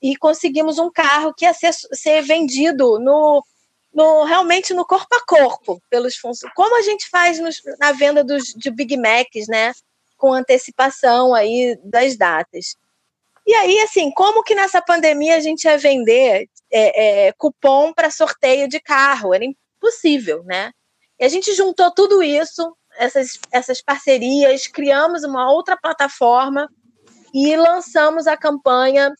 [0.00, 3.42] e conseguimos um carro que ia ser, ser vendido no,
[3.92, 6.54] no realmente no corpo a corpo pelos funcionários.
[6.54, 9.72] Como a gente faz nos, na venda dos, de Big Macs, né?
[10.16, 12.76] Com antecipação aí das datas.
[13.46, 18.10] E aí, assim, como que nessa pandemia a gente ia vender é, é, cupom para
[18.10, 19.34] sorteio de carro?
[19.34, 20.70] Era impossível, né?
[21.18, 26.68] E a gente juntou tudo isso, essas, essas parcerias, criamos uma outra plataforma
[27.34, 29.12] e lançamos a campanha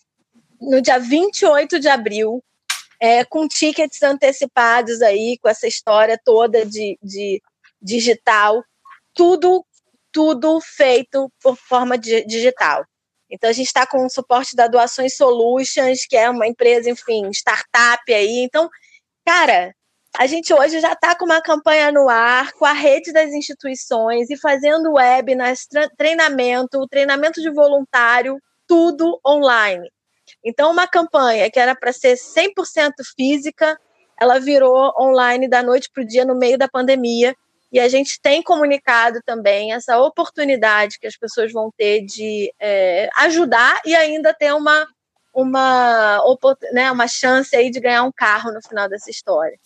[0.60, 2.42] no dia 28 de abril,
[3.02, 7.42] é, com tickets antecipados aí, com essa história toda de, de
[7.82, 8.62] digital,
[9.12, 9.66] tudo,
[10.12, 12.86] tudo feito por forma de, digital.
[13.28, 17.28] Então, a gente está com o suporte da Doações Solutions, que é uma empresa, enfim,
[17.30, 18.44] startup aí.
[18.44, 18.70] Então,
[19.26, 19.74] cara,
[20.16, 24.30] a gente hoje já está com uma campanha no ar, com a rede das instituições
[24.30, 25.66] e fazendo webinars,
[25.98, 29.90] treinamento, treinamento de voluntário, tudo online.
[30.44, 33.78] Então, uma campanha que era para ser 100% física,
[34.20, 37.34] ela virou online da noite para o dia no meio da pandemia.
[37.70, 43.08] E a gente tem comunicado também essa oportunidade que as pessoas vão ter de é,
[43.16, 44.86] ajudar e ainda ter uma,
[45.32, 46.22] uma,
[46.72, 49.58] né, uma chance aí de ganhar um carro no final dessa história.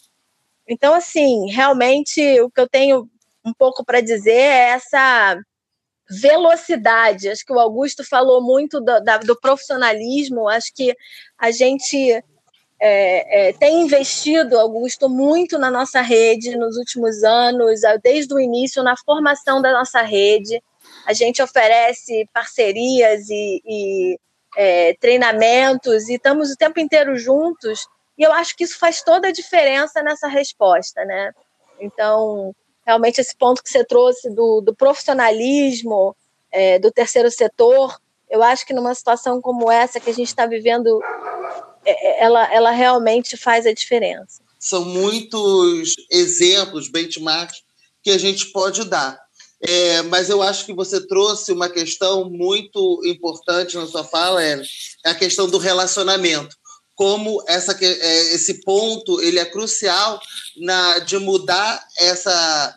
[0.69, 3.09] Então, assim, realmente o que eu tenho
[3.45, 5.39] um pouco para dizer é essa
[6.09, 7.29] velocidade.
[7.29, 10.49] Acho que o Augusto falou muito do, da, do profissionalismo.
[10.49, 10.97] Acho que
[11.39, 12.23] a gente
[12.81, 18.83] é, é, tem investido, Augusto, muito na nossa rede nos últimos anos, desde o início,
[18.83, 20.63] na formação da nossa rede.
[21.07, 24.21] A gente oferece parcerias e, e
[24.57, 27.87] é, treinamentos e estamos o tempo inteiro juntos.
[28.19, 31.33] E eu acho que isso faz toda a diferença nessa resposta, né?
[31.81, 32.55] Então,
[32.87, 36.17] realmente, esse ponto que você trouxe do, do profissionalismo
[36.53, 40.47] é, do terceiro setor, eu acho que numa situação como essa que a gente está
[40.47, 41.01] vivendo
[41.85, 44.43] é, é, ela, ela realmente faz a diferença.
[44.59, 47.63] São muitos exemplos, benchmarks,
[48.03, 49.19] que a gente pode dar.
[49.61, 54.61] É, mas eu acho que você trouxe uma questão muito importante na sua fala, é
[55.05, 56.57] a questão do relacionamento.
[56.97, 60.21] Como essa, é, esse ponto ele é crucial
[60.57, 62.77] na, de mudar essa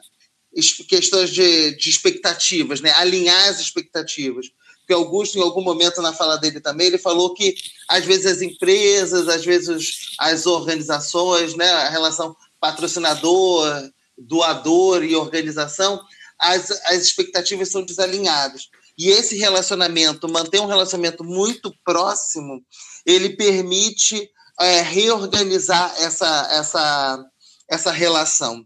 [0.87, 2.91] questões de, de expectativas, né?
[2.93, 4.47] alinhar as expectativas
[4.89, 7.53] porque Augusto, em algum momento na fala dele também, ele falou que
[7.87, 16.01] às vezes as empresas, às vezes as organizações, né, a relação patrocinador, doador e organização,
[16.39, 18.67] as, as expectativas são desalinhadas.
[18.97, 22.59] E esse relacionamento, manter um relacionamento muito próximo,
[23.05, 24.29] ele permite
[24.59, 27.25] é, reorganizar essa, essa,
[27.69, 28.65] essa relação.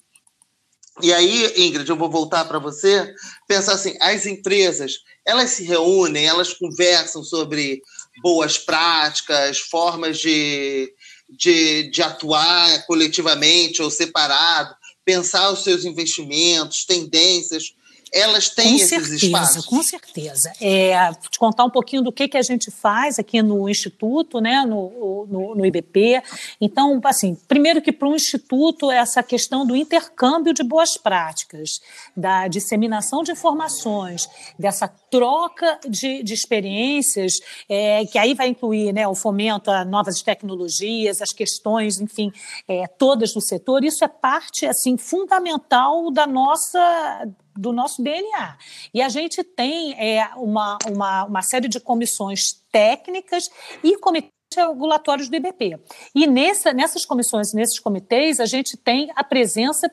[1.02, 3.14] E aí, Ingrid, eu vou voltar para você,
[3.48, 7.82] pensar assim, as empresas, elas se reúnem, elas conversam sobre
[8.22, 10.94] boas práticas, formas de,
[11.30, 17.74] de, de atuar coletivamente ou separado, pensar os seus investimentos, tendências,
[18.14, 19.66] elas têm com esses certeza, espaços?
[19.66, 20.54] Com certeza.
[20.62, 24.64] É, te contar um pouquinho do que, que a gente faz aqui no Instituto, né,
[24.66, 26.22] no, no, no IBP.
[26.62, 31.82] Então, assim, primeiro que para o Instituto, essa questão do intercâmbio de boas práticas,
[32.16, 39.08] da disseminação de informações, dessa troca de, de experiências, é, que aí vai incluir né,
[39.08, 42.32] o fomento a novas tecnologias, as questões, enfim,
[42.68, 48.58] é, todas do setor, isso é parte assim fundamental da nossa do nosso DNA.
[48.94, 53.50] E a gente tem é, uma, uma, uma série de comissões técnicas
[53.84, 55.80] e comitês regulatórios do IBP.
[56.14, 59.92] E nessa, nessas comissões, nesses comitês, a gente tem a presença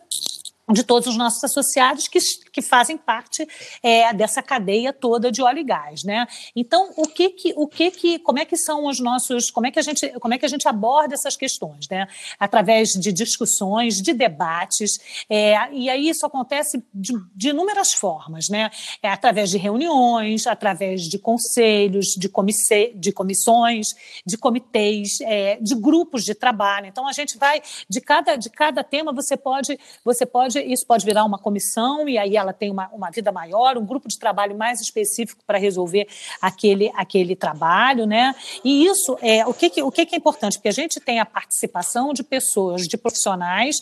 [0.72, 2.18] de todos os nossos associados que,
[2.52, 3.46] que fazem parte
[3.82, 6.26] é, dessa cadeia toda de óleo e gás, né?
[6.54, 9.70] Então, o que que, o que que, como é que são os nossos, como é
[9.70, 12.06] que a gente, como é que a gente aborda essas questões, né?
[12.38, 14.98] Através de discussões, de debates,
[15.28, 18.70] é, e aí isso acontece de, de inúmeras formas, né?
[19.02, 23.94] É através de reuniões, através de conselhos, de, comisse, de comissões,
[24.24, 26.86] de comitês, é, de grupos de trabalho.
[26.86, 31.04] Então, a gente vai de cada, de cada tema você pode, você pode isso pode
[31.04, 34.56] virar uma comissão e aí ela tem uma, uma vida maior, um grupo de trabalho
[34.56, 36.08] mais específico para resolver
[36.40, 38.34] aquele, aquele trabalho, né?
[38.64, 41.20] E isso é o que, que, o que, que é importante, porque a gente tem
[41.20, 43.76] a participação de pessoas, de profissionais,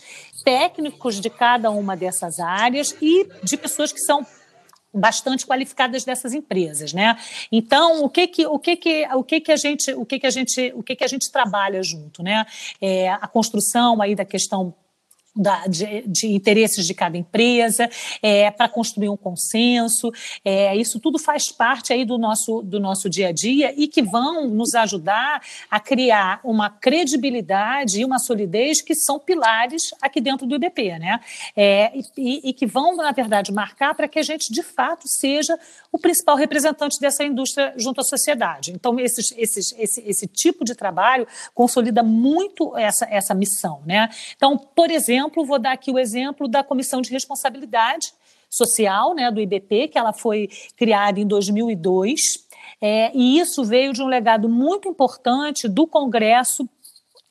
[0.45, 4.27] técnicos de cada uma dessas áreas e de pessoas que são
[4.93, 7.17] bastante qualificadas dessas empresas, né?
[7.53, 10.27] Então, o que que o que que o que que a gente o que que
[10.27, 12.47] a gente o que que a gente trabalha junto, né?
[12.81, 14.75] É, a construção aí da questão
[15.39, 17.89] da, de, de, interesses de cada empresa,
[18.21, 20.11] é, para construir um consenso.
[20.45, 24.03] É, isso tudo faz parte aí do nosso, do nosso dia a dia e que
[24.03, 30.47] vão nos ajudar a criar uma credibilidade e uma solidez que são pilares aqui dentro
[30.47, 31.21] do IBP, né?
[31.57, 35.59] É, e, e, que vão, na verdade, marcar para que a gente, de fato, seja
[35.93, 38.73] o principal representante dessa indústria junto à sociedade.
[38.73, 44.09] Então, esses, esses, esse, esse tipo de trabalho consolida muito essa, essa missão, né?
[44.37, 48.13] Então, por exemplo, exemplo, vou dar aqui o exemplo da Comissão de Responsabilidade
[48.51, 52.47] Social né, do IBP, que ela foi criada em 2002.
[52.81, 56.69] É, e isso veio de um legado muito importante do Congresso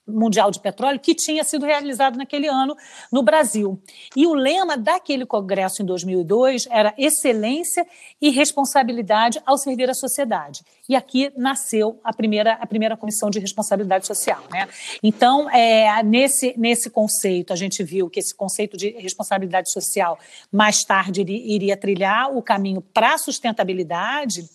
[0.07, 2.75] Mundial de Petróleo que tinha sido realizado naquele ano
[3.11, 3.79] no Brasil.
[4.15, 7.85] E o lema daquele congresso em 2002 era excelência
[8.21, 10.63] e responsabilidade ao servir a sociedade.
[10.87, 14.43] E aqui nasceu a primeira, a primeira comissão de responsabilidade social.
[14.51, 14.67] Né?
[15.03, 20.17] Então, é, nesse, nesse conceito, a gente viu que esse conceito de responsabilidade social
[20.51, 24.47] mais tarde iria trilhar o caminho para a sustentabilidade,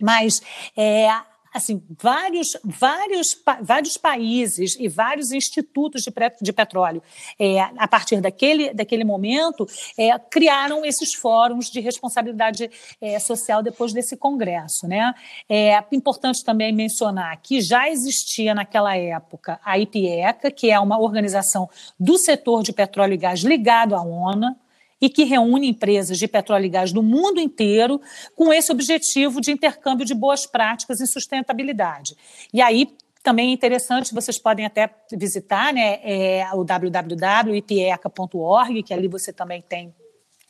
[0.00, 0.40] mas
[0.76, 1.08] é,
[1.52, 7.02] assim, vários, vários, vários países e vários institutos de, de petróleo,
[7.38, 9.66] é, a partir daquele, daquele momento,
[9.98, 12.70] é, criaram esses fóruns de responsabilidade
[13.00, 14.86] é, social depois desse congresso.
[14.86, 15.12] Né?
[15.48, 21.68] É importante também mencionar que já existia naquela época a IPECA, que é uma organização
[21.98, 24.54] do setor de petróleo e gás ligado à ONU,
[25.00, 27.98] e que reúne empresas de petróleo e gás do mundo inteiro
[28.34, 32.14] com esse objetivo de intercâmbio de boas práticas em sustentabilidade.
[32.52, 32.86] E aí
[33.22, 39.62] também é interessante, vocês podem até visitar né, é, o www.ipieca.org, que ali você também
[39.62, 39.94] tem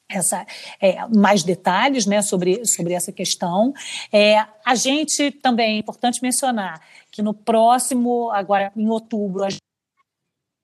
[0.09, 0.46] essa,
[0.80, 3.74] é, mais detalhes né, sobre, sobre essa questão.
[4.12, 6.80] É, a gente também é importante mencionar
[7.11, 9.51] que no próximo, agora em outubro, a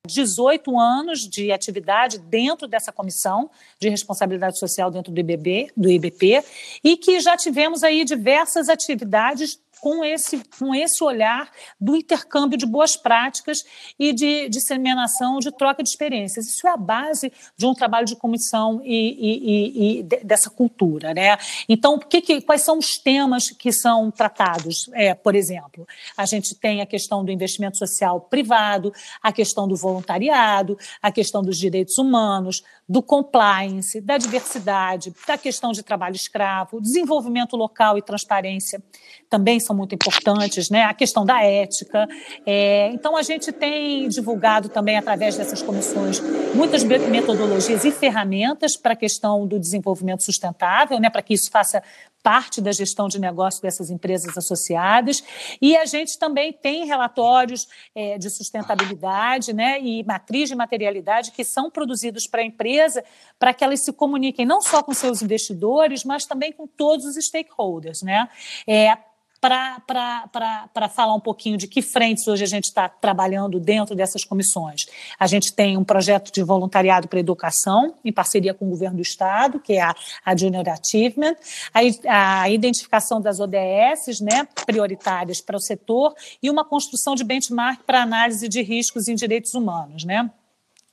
[0.07, 6.43] 18 anos de atividade dentro dessa comissão de responsabilidade social dentro do IBB, do IBP,
[6.83, 11.51] e que já tivemos aí diversas atividades com esse, com esse olhar
[11.81, 13.65] do intercâmbio de boas práticas
[13.99, 16.47] e de disseminação, de troca de experiências.
[16.47, 21.13] Isso é a base de um trabalho de comissão e, e, e, e dessa cultura.
[21.15, 21.37] Né?
[21.69, 24.91] Então, que, que, quais são os temas que são tratados?
[24.93, 29.77] É, por exemplo, a gente tem a questão do investimento social privado, a questão do
[29.77, 36.81] voluntariado, a questão dos direitos humanos, do compliance, da diversidade, da questão de trabalho escravo,
[36.81, 38.81] desenvolvimento local e transparência
[39.29, 40.85] também são muito importantes, né?
[40.85, 42.07] A questão da ética.
[42.47, 46.21] É, então, a gente tem divulgado também, através dessas comissões,
[46.55, 51.11] muitas metodologias e ferramentas para a questão do desenvolvimento sustentável, né?
[51.11, 51.83] Para que isso faça
[52.27, 55.23] parte da gestão de negócio dessas empresas associadas.
[55.63, 61.45] E a gente também tem relatórios é, de sustentabilidade né, e matriz de materialidade que
[61.45, 63.05] são produzidos para a empresa
[63.39, 67.15] para que elas se comuniquem não só com seus investidores, mas também com todos os
[67.15, 68.03] stakeholders.
[68.03, 68.29] Né?
[68.67, 68.99] É,
[69.47, 74.87] para falar um pouquinho de que frentes hoje a gente está trabalhando dentro dessas comissões.
[75.19, 79.03] A gente tem um projeto de voluntariado para educação, em parceria com o governo do
[79.03, 79.95] Estado, que é a,
[80.25, 81.37] a Junior Achievement,
[81.73, 87.83] a, a identificação das ODS né, prioritárias para o setor e uma construção de benchmark
[87.85, 90.05] para análise de riscos em direitos humanos.
[90.05, 90.31] Né?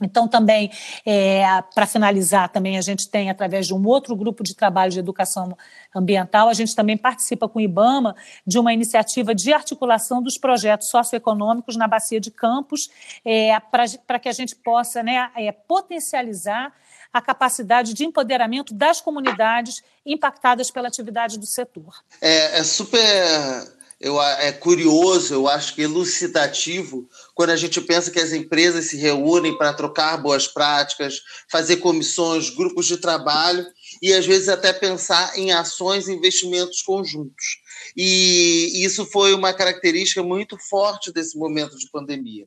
[0.05, 0.71] Então, também,
[1.05, 1.43] é,
[1.73, 5.57] para finalizar, também a gente tem, através de um outro grupo de trabalho de educação
[5.95, 10.89] ambiental, a gente também participa com o IBAMA de uma iniciativa de articulação dos projetos
[10.89, 12.89] socioeconômicos na Bacia de Campos,
[13.23, 13.59] é,
[14.07, 16.73] para que a gente possa né, é, potencializar
[17.13, 22.03] a capacidade de empoderamento das comunidades impactadas pela atividade do setor.
[22.19, 28.19] É, é super eu, é curioso, eu acho que elucidativo, quando a gente pensa que
[28.19, 33.65] as empresas se reúnem para trocar boas práticas, fazer comissões, grupos de trabalho
[34.01, 37.61] e às vezes até pensar em ações e investimentos conjuntos.
[37.95, 42.45] E isso foi uma característica muito forte desse momento de pandemia.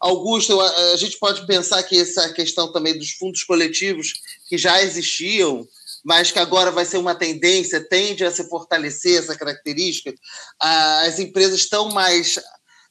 [0.00, 4.14] Augusto, a gente pode pensar que essa questão também dos fundos coletivos
[4.48, 5.66] que já existiam,
[6.04, 10.14] mas que agora vai ser uma tendência, tende a se fortalecer essa característica,
[10.60, 12.38] as empresas estão mais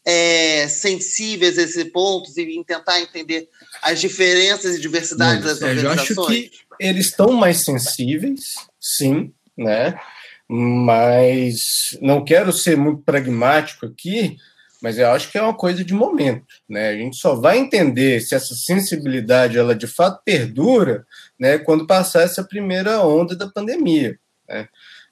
[0.05, 3.49] é, sensíveis a esse ponto e em tentar entender
[3.81, 6.15] as diferenças e diversidades das organizações?
[6.15, 9.99] Eu acho que eles estão mais sensíveis, sim, né?
[10.47, 14.37] Mas não quero ser muito pragmático aqui,
[14.81, 16.89] mas eu acho que é uma coisa de momento, né?
[16.89, 21.05] A gente só vai entender se essa sensibilidade ela de fato perdura,
[21.39, 24.19] né, quando passar essa primeira onda da pandemia.
[24.47, 24.67] Né?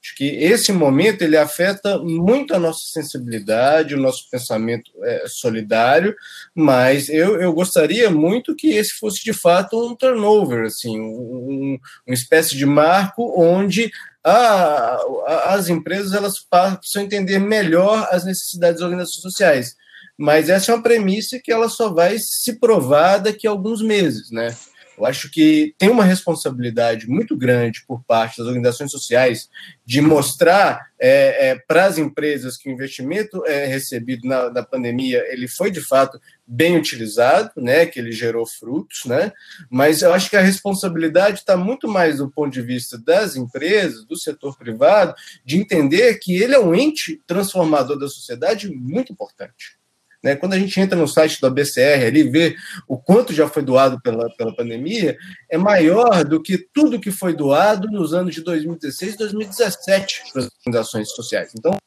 [0.06, 6.16] Acho que esse momento ele afeta muito a nossa sensibilidade, o nosso pensamento é, solidário,
[6.54, 12.14] mas eu, eu gostaria muito que esse fosse de fato um turnover, assim, um, uma
[12.14, 13.92] espécie de marco onde
[14.26, 19.76] a, as empresas elas a entender melhor as necessidades das organizações sociais.
[20.18, 24.32] Mas essa é uma premissa que ela só vai se provar daqui a alguns meses,
[24.32, 24.56] né?
[24.98, 29.50] Eu acho que tem uma responsabilidade muito grande por parte das organizações sociais
[29.86, 35.22] de mostrar é, é, para as empresas que o investimento é, recebido na, na, pandemia
[35.28, 39.32] ele foi de fato bem utilizado, né, que ele gerou frutos, né,
[39.70, 44.06] mas eu acho que a responsabilidade está muito mais do ponto de vista das empresas,
[44.06, 49.78] do setor privado, de entender que ele é um ente transformador da sociedade muito importante.
[50.26, 50.36] Né?
[50.36, 52.56] Quando a gente entra no site da BCR ali vê
[52.88, 55.16] o quanto já foi doado pela, pela pandemia,
[55.48, 60.42] é maior do que tudo que foi doado nos anos de 2016 e 2017 para
[60.42, 61.52] as organizações sociais.
[61.56, 61.78] Então,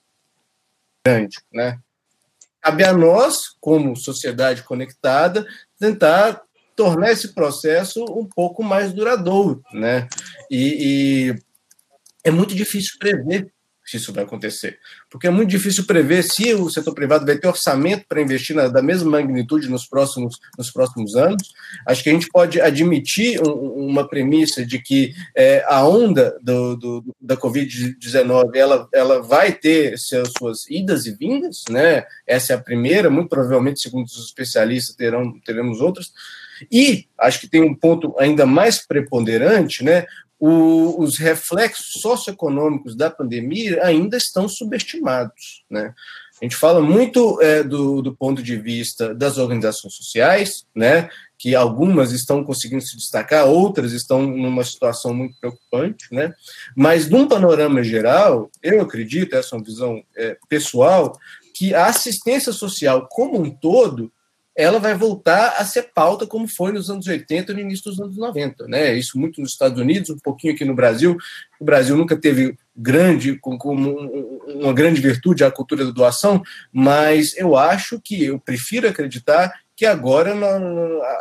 [1.04, 1.80] grande, né?
[2.69, 5.47] Cabe a nós, como sociedade conectada,
[5.81, 6.43] tentar
[6.77, 10.07] tornar esse processo um pouco mais duradouro, né?
[10.51, 11.43] E, e
[12.23, 13.51] é muito difícil prever
[13.89, 14.78] se isso vai acontecer.
[15.11, 18.68] Porque é muito difícil prever se o setor privado vai ter orçamento para investir na,
[18.68, 21.55] da mesma magnitude nos próximos, nos próximos anos.
[21.86, 26.76] Acho que a gente pode admitir um, uma premissa de que é, a onda do,
[26.76, 32.05] do, da Covid-19 ela, ela vai ter suas idas e vindas, né?
[32.26, 36.12] Essa é a primeira, muito provavelmente, segundo os especialistas, terão, teremos outras.
[36.70, 40.05] E acho que tem um ponto ainda mais preponderante, né?
[40.39, 45.64] O, os reflexos socioeconômicos da pandemia ainda estão subestimados.
[45.68, 45.93] Né?
[46.41, 51.55] A gente fala muito é, do, do ponto de vista das organizações sociais, né, que
[51.55, 56.32] algumas estão conseguindo se destacar, outras estão numa situação muito preocupante, né?
[56.76, 61.12] mas num panorama geral, eu acredito, essa é uma visão é, pessoal,
[61.55, 64.12] que a assistência social como um todo
[64.59, 68.00] ela vai voltar a ser pauta como foi nos anos 80 e no início dos
[68.00, 68.66] anos 90.
[68.66, 68.92] Né?
[68.94, 71.16] Isso muito nos Estados Unidos, um pouquinho aqui no Brasil.
[71.61, 73.70] O Brasil nunca teve grande como
[74.48, 76.42] uma grande virtude a cultura da doação,
[76.72, 80.34] mas eu acho que eu prefiro acreditar que agora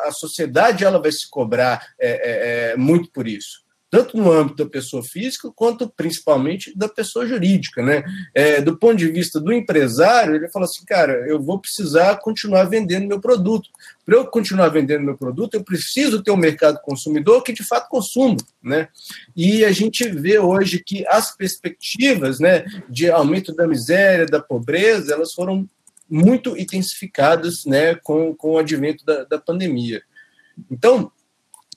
[0.07, 3.66] a sociedade ela vai se cobrar é, é, é, muito por isso.
[3.89, 7.81] Tanto no âmbito da pessoa física, quanto principalmente da pessoa jurídica.
[7.81, 8.03] Né?
[8.33, 12.65] É, do ponto de vista do empresário, ele fala assim: cara, eu vou precisar continuar
[12.65, 13.69] vendendo meu produto.
[14.05, 17.89] Para eu continuar vendendo meu produto, eu preciso ter um mercado consumidor que de fato
[17.89, 18.37] consuma.
[18.61, 18.87] Né?
[19.35, 25.13] E a gente vê hoje que as perspectivas né, de aumento da miséria, da pobreza,
[25.13, 25.67] elas foram
[26.09, 30.01] muito intensificadas né, com, com o advento da, da pandemia.
[30.71, 31.11] Então,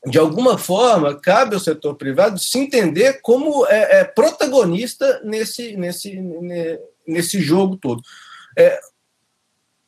[0.06, 6.18] de alguma forma, cabe ao setor privado se entender como é, é protagonista nesse, nesse,
[7.06, 8.02] nesse jogo todo.
[8.58, 8.80] É,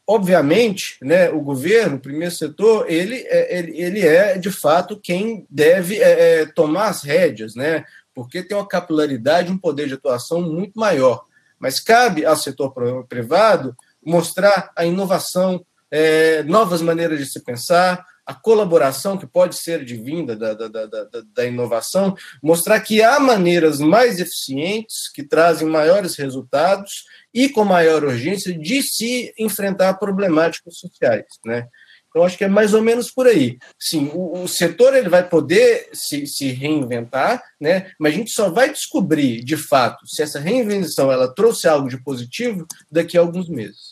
[0.06, 5.46] obviamente, né, o governo, o primeiro setor, ele, é, ele, ele é, de fato, quem
[5.48, 7.84] deve é, é, tomar as rédeas, né,
[8.14, 11.24] porque tem uma capilaridade, um poder de atuação muito maior.
[11.58, 12.74] Mas cabe ao setor
[13.08, 19.80] privado mostrar a inovação, é, novas maneiras de se pensar, a colaboração que pode ser
[19.80, 26.16] advinda da, da, da, da, inovação, mostrar que há maneiras mais eficientes, que trazem maiores
[26.16, 31.68] resultados e com maior urgência de se enfrentar problemáticas sociais, né?
[32.08, 33.58] Então, acho que é mais ou menos por aí.
[33.78, 37.90] Sim, o, o, setor ele vai poder se, se reinventar, né?
[37.98, 42.02] mas a gente só vai descobrir, de fato, se essa reinvenção ela trouxe algo de
[42.02, 43.91] positivo daqui a alguns meses.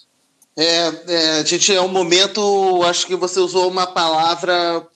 [0.61, 4.86] É, é, gente é um momento, acho que você usou uma palavra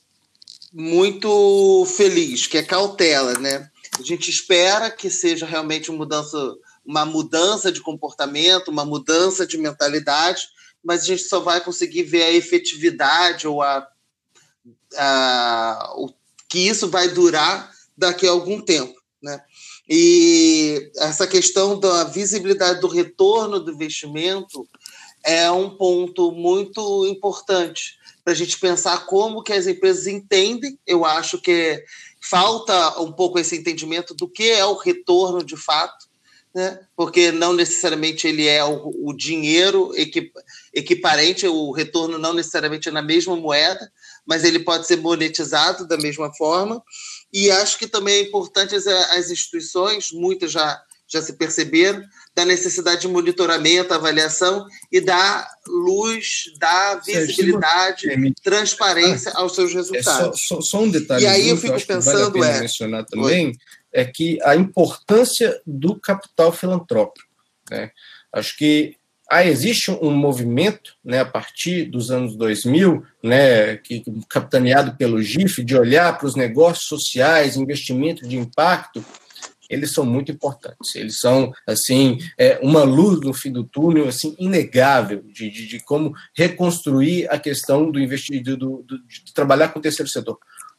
[0.71, 3.71] muito feliz, que é cautela, né?
[3.99, 6.55] A gente espera que seja realmente uma mudança,
[6.85, 10.43] uma mudança de comportamento, uma mudança de mentalidade,
[10.85, 13.89] mas a gente só vai conseguir ver a efetividade ou a,
[14.99, 16.13] a o,
[16.47, 19.41] que isso vai durar daqui a algum tempo, né?
[19.89, 24.69] E essa questão da visibilidade do retorno do investimento
[25.25, 30.79] é um ponto muito importante para a gente pensar como que as empresas entendem.
[30.87, 31.85] Eu acho que
[32.21, 36.07] falta um pouco esse entendimento do que é o retorno de fato,
[36.55, 36.81] né?
[36.97, 39.93] porque não necessariamente ele é o, o dinheiro
[40.73, 43.93] equiparente, o retorno não necessariamente é na mesma moeda,
[44.25, 46.83] mas ele pode ser monetizado da mesma forma.
[47.33, 52.03] E acho que também é importante as, as instituições, muitas já, já se perceberam,
[52.35, 58.09] da necessidade de monitoramento, avaliação e da luz, da visibilidade,
[58.43, 60.09] transparência ah, aos seus resultados.
[60.09, 61.25] É só, só, só, um detalhe.
[61.25, 63.57] E aí eu fico eu pensando vale é mencionar também Oi.
[63.93, 67.29] é que a importância do capital filantrópico.
[67.71, 67.91] Né?
[68.33, 68.97] Acho que
[69.31, 75.65] ah, existe um movimento, né, a partir dos anos 2000, né, que, capitaneado pelo GIF,
[75.65, 79.05] de olhar para os negócios sociais, investimento de impacto,
[79.75, 80.95] eles são muito importantes.
[80.95, 85.81] Eles são, assim, é, uma luz no fim do túnel, assim, inegável de, de, de
[85.81, 90.39] como reconstruir a questão do investimento, do, do, de trabalhar com o terceiro setor.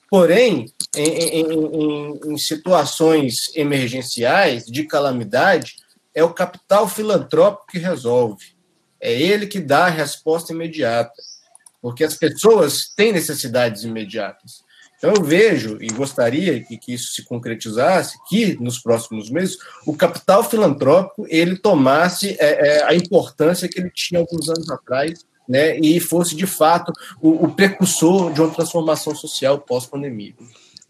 [0.10, 0.66] Porém,
[0.96, 5.76] em, em, em, situações emergenciais, de calamidade,
[6.14, 8.56] é o capital filantrópico que resolve.
[9.02, 11.22] É ele que dá a resposta imediata.
[11.82, 14.64] Porque as pessoas têm necessidades imediatas.
[14.98, 19.96] Então, eu vejo e gostaria que, que isso se concretizasse, que nos próximos meses o
[19.96, 25.78] capital filantrópico ele tomasse é, é, a importância que ele tinha alguns anos atrás né,
[25.80, 26.92] e fosse de fato
[27.22, 30.34] o, o precursor de uma transformação social pós-pandemia.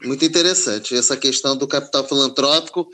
[0.03, 2.87] Muito interessante essa questão do capital filantrópico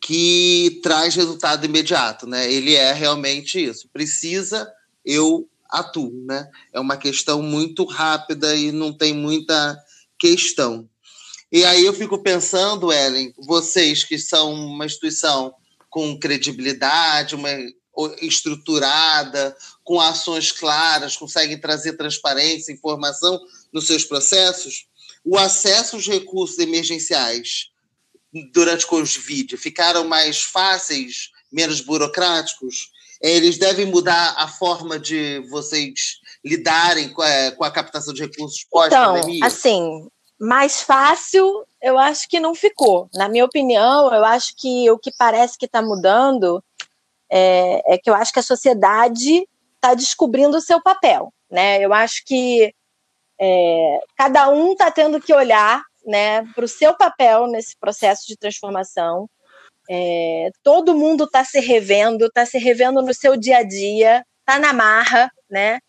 [0.00, 2.50] que traz resultado imediato, né?
[2.50, 3.88] Ele é realmente isso.
[3.92, 4.70] Precisa,
[5.04, 6.48] eu atuo, né?
[6.72, 9.78] É uma questão muito rápida e não tem muita
[10.20, 10.88] questão.
[11.50, 15.52] E aí eu fico pensando, Ellen, vocês que são uma instituição
[15.88, 17.50] com credibilidade, uma
[18.22, 23.40] estruturada, com ações claras, conseguem trazer transparência, informação
[23.72, 24.86] nos seus processos,
[25.24, 27.70] o acesso aos recursos emergenciais
[28.52, 32.90] durante o Covid ficaram mais fáceis, menos burocráticos?
[33.20, 38.64] Eles devem mudar a forma de vocês lidarem com a, com a captação de recursos
[38.70, 39.36] pós-pandemia?
[39.36, 43.08] Então, assim, mais fácil, eu acho que não ficou.
[43.14, 46.62] Na minha opinião, eu acho que o que parece que está mudando
[47.30, 51.32] é, é, que eu acho que a sociedade está descobrindo o seu papel.
[51.50, 51.84] Né?
[51.84, 52.74] Eu acho que
[53.40, 58.36] é, cada um está tendo que olhar né, para o seu papel nesse processo de
[58.36, 59.28] transformação.
[59.88, 64.58] É, todo mundo está se revendo, está se revendo no seu dia a dia, está
[64.58, 65.80] na marra, né?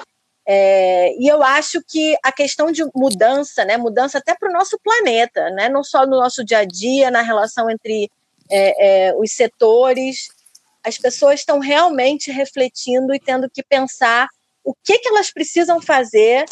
[0.48, 4.78] É, e eu acho que a questão de mudança, né, mudança até para o nosso
[4.84, 8.10] planeta, né, não só no nosso dia a dia, na relação entre
[8.50, 10.30] é, é, os setores,
[10.84, 14.28] as pessoas estão realmente refletindo e tendo que pensar
[14.64, 16.46] o que, que elas precisam fazer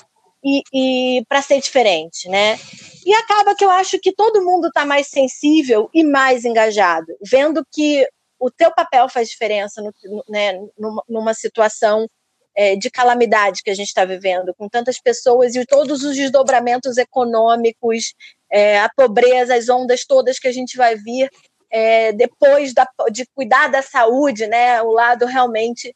[0.43, 2.57] e, e para ser diferente, né?
[3.05, 7.65] E acaba que eu acho que todo mundo está mais sensível e mais engajado, vendo
[7.71, 8.07] que
[8.39, 12.07] o teu papel faz diferença no, né, numa, numa situação
[12.55, 16.97] é, de calamidade que a gente está vivendo, com tantas pessoas e todos os desdobramentos
[16.97, 18.13] econômicos,
[18.51, 21.29] é, a pobreza, as ondas todas que a gente vai vir
[21.69, 25.95] é, depois da, de cuidar da saúde, né, o lado realmente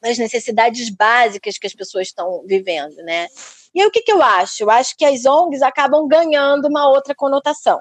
[0.00, 3.26] das necessidades básicas que as pessoas estão vivendo, né?
[3.74, 4.62] E aí, o que, que eu acho?
[4.62, 7.80] Eu acho que as ONGs acabam ganhando uma outra conotação.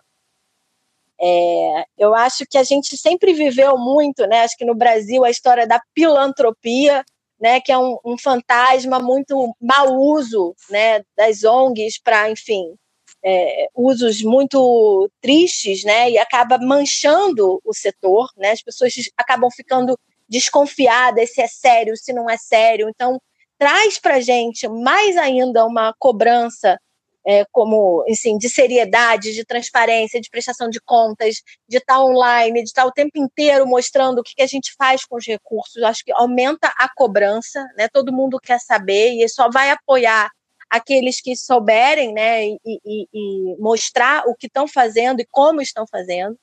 [1.21, 4.41] É, eu acho que a gente sempre viveu muito, né?
[4.41, 7.03] Acho que no Brasil a história da filantropia,
[7.39, 7.59] né?
[7.59, 11.03] Que é um, um fantasma muito mau uso, né?
[11.15, 12.75] Das ONGs para, enfim,
[13.23, 16.11] é, usos muito tristes, né?
[16.11, 18.51] E acaba manchando o setor, né?
[18.51, 22.89] As pessoas acabam ficando desconfiadas se é sério, se não é sério.
[22.89, 23.19] Então,
[23.57, 26.77] traz para gente mais ainda uma cobrança
[27.25, 32.69] é, como assim, de seriedade, de transparência, de prestação de contas, de estar online, de
[32.69, 35.81] estar o tempo inteiro mostrando o que, que a gente faz com os recursos.
[35.83, 37.87] Acho que aumenta a cobrança, né?
[37.87, 40.29] Todo mundo quer saber e só vai apoiar
[40.69, 42.45] aqueles que souberem, né?
[42.45, 46.37] E, e, e mostrar o que estão fazendo e como estão fazendo.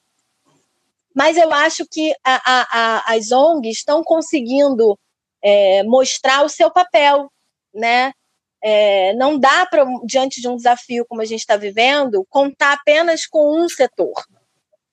[1.14, 4.98] Mas eu acho que a, a, a, as ONGs estão conseguindo
[5.42, 7.30] é, mostrar o seu papel,
[7.74, 8.12] né?
[8.62, 13.26] É, não dá para, diante de um desafio como a gente está vivendo, contar apenas
[13.26, 14.24] com um setor.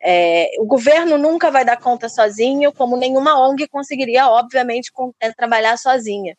[0.01, 5.77] É, o governo nunca vai dar conta sozinho, como nenhuma ONG conseguiria, obviamente, é, trabalhar
[5.77, 6.37] sozinha.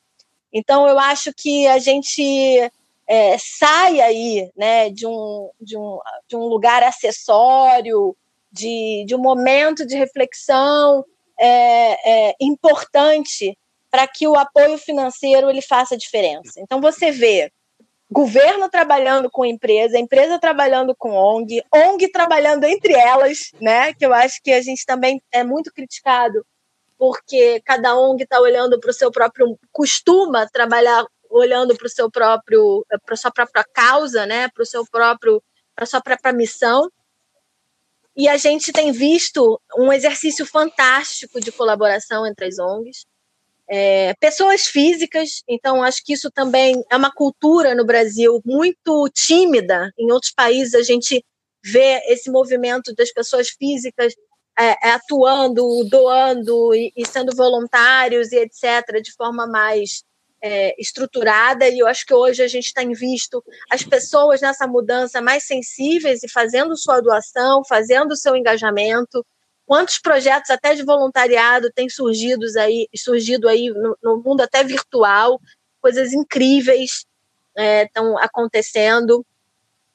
[0.53, 2.23] Então, eu acho que a gente
[3.07, 5.99] é, sai aí né, de, um, de, um,
[6.29, 8.17] de um lugar acessório,
[8.51, 11.05] de, de um momento de reflexão
[11.39, 13.57] é, é, importante
[13.91, 16.61] para que o apoio financeiro ele faça diferença.
[16.61, 17.51] Então você vê
[18.11, 23.93] governo trabalhando com empresa, empresa trabalhando com ONG, ONG trabalhando entre elas, né?
[23.93, 26.45] Que eu acho que a gente também é muito criticado
[26.97, 32.11] porque cada ONG está olhando para o seu próprio costuma trabalhar olhando para o seu
[32.11, 34.49] próprio para sua própria causa, né?
[34.49, 35.43] Para o seu próprio
[35.75, 36.91] para sua própria missão.
[38.17, 43.07] E a gente tem visto um exercício fantástico de colaboração entre as ONGs
[43.71, 49.93] é, pessoas físicas, então acho que isso também é uma cultura no Brasil muito tímida.
[49.99, 51.23] Em outros países a gente
[51.63, 54.15] vê esse movimento das pessoas físicas
[54.59, 60.03] é, é atuando, doando e, e, sendo voluntários e etc., de forma mais
[60.43, 61.69] é, estruturada.
[61.69, 66.23] E eu acho que hoje a gente tem visto as pessoas nessa mudança mais sensíveis
[66.23, 69.25] e fazendo sua doação, fazendo seu engajamento
[69.69, 75.39] quantos projetos até de voluntariado têm surgido aí, surgido aí no, no mundo até virtual,
[75.79, 77.05] coisas incríveis
[77.55, 79.23] estão é, acontecendo.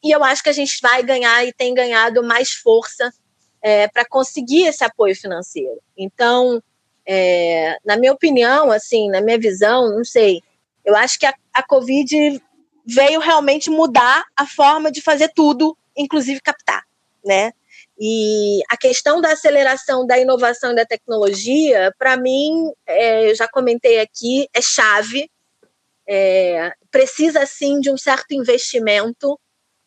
[0.03, 3.11] E eu acho que a gente vai ganhar e tem ganhado mais força
[3.63, 5.81] é, para conseguir esse apoio financeiro.
[5.97, 6.61] Então,
[7.03, 10.39] é, na minha opinião, assim, na minha visão, não sei,
[10.85, 12.39] eu acho que a, a Covid
[12.85, 16.83] veio realmente mudar a forma de fazer tudo, inclusive captar,
[17.25, 17.53] né?
[18.05, 23.47] E a questão da aceleração da inovação e da tecnologia, para mim, é, eu já
[23.47, 25.31] comentei aqui, é chave.
[26.05, 29.39] É, precisa sim de um certo investimento,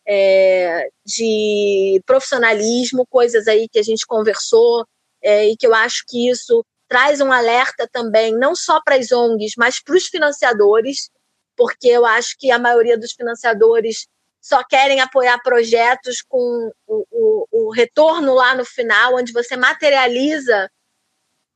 [0.08, 4.86] é, de profissionalismo, coisas aí que a gente conversou
[5.22, 9.12] é, e que eu acho que isso traz um alerta também, não só para as
[9.12, 11.10] ONGs, mas para os financiadores,
[11.54, 14.06] porque eu acho que a maioria dos financiadores
[14.46, 20.70] só querem apoiar projetos com o, o, o retorno lá no final, onde você materializa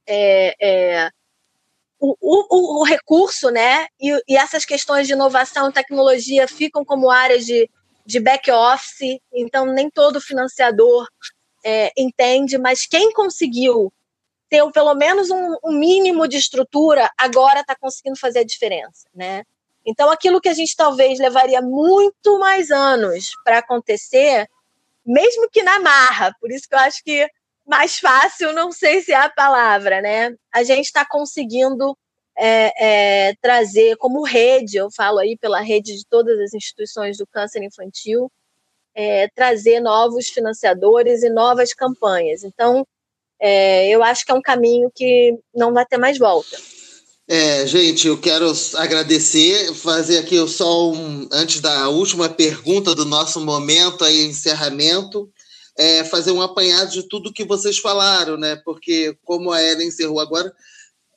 [0.09, 1.11] é, é,
[2.01, 3.87] o, o, o, recurso, né?
[4.01, 7.71] E, e, essas questões de inovação e tecnologia ficam como áreas de,
[8.05, 11.07] de back-office, então nem todo financiador
[11.65, 13.93] é, entende, mas quem conseguiu
[14.49, 19.45] ter pelo menos um, um mínimo de estrutura, agora está conseguindo fazer a diferença, né?
[19.87, 24.47] Então, aquilo que a gente talvez levaria muito mais anos para acontecer,
[25.05, 27.29] mesmo que na marra, por isso que eu acho que
[27.67, 30.35] mais fácil, não sei se é a palavra, né?
[30.53, 31.97] A gente está conseguindo
[32.37, 37.27] é, é, trazer como rede, eu falo aí pela rede de todas as instituições do
[37.27, 38.31] câncer infantil,
[38.95, 42.43] é, trazer novos financiadores e novas campanhas.
[42.45, 42.87] Então,
[43.39, 46.57] é, eu acho que é um caminho que não vai ter mais volta.
[47.33, 53.41] É, gente, eu quero agradecer, fazer aqui só um, antes da última pergunta do nosso
[53.41, 55.31] momento aí, encerramento,
[55.79, 58.57] é, fazer um apanhado de tudo que vocês falaram, né?
[58.65, 60.53] Porque, como a Ellen encerrou agora,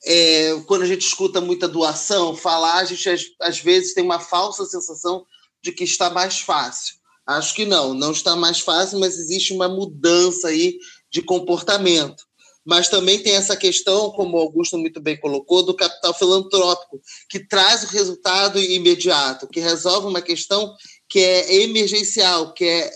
[0.04, 4.20] é, quando a gente escuta muita doação, falar, a gente às, às vezes tem uma
[4.20, 5.26] falsa sensação
[5.60, 6.94] de que está mais fácil.
[7.26, 10.78] Acho que não, não está mais fácil, mas existe uma mudança aí
[11.10, 12.22] de comportamento.
[12.64, 17.46] Mas também tem essa questão, como o Augusto muito bem colocou, do capital filantrópico, que
[17.46, 20.74] traz o resultado imediato, que resolve uma questão
[21.08, 22.90] que é emergencial, que é,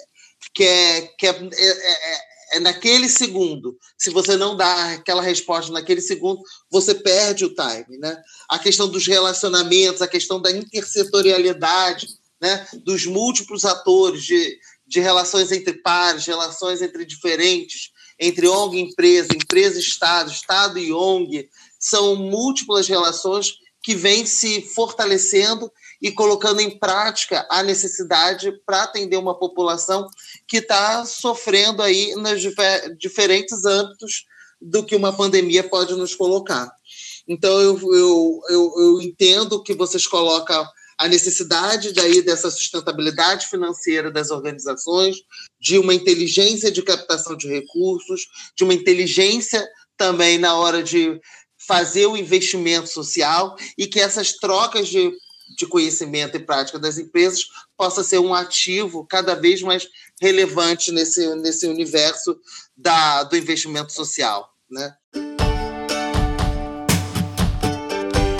[0.55, 3.77] que é, que é, é, é, é naquele segundo.
[3.97, 6.41] Se você não dá aquela resposta naquele segundo,
[6.71, 7.99] você perde o time.
[7.99, 8.17] Né?
[8.49, 12.09] A questão dos relacionamentos, a questão da intersetorialidade,
[12.41, 12.67] né?
[12.85, 19.29] dos múltiplos atores, de, de relações entre pares, relações entre diferentes, entre ONG e empresa,
[19.35, 21.49] empresa e Estado, Estado e ONG.
[21.79, 29.17] São múltiplas relações que vêm se fortalecendo e colocando em prática a necessidade para atender
[29.17, 30.07] uma população
[30.47, 32.41] que está sofrendo aí nos
[32.99, 34.25] diferentes âmbitos
[34.61, 36.71] do que uma pandemia pode nos colocar.
[37.27, 40.67] Então, eu, eu, eu, eu entendo que vocês colocam
[40.99, 45.17] a necessidade daí dessa sustentabilidade financeira das organizações,
[45.61, 48.27] de uma inteligência de captação de recursos,
[48.57, 51.21] de uma inteligência também na hora de
[51.67, 55.13] fazer o investimento social e que essas trocas de,
[55.57, 57.45] de conhecimento e prática das empresas
[57.77, 59.89] possa ser um ativo cada vez mais
[60.21, 62.37] relevante nesse, nesse universo
[62.77, 64.53] da, do investimento social.
[64.71, 64.95] Né?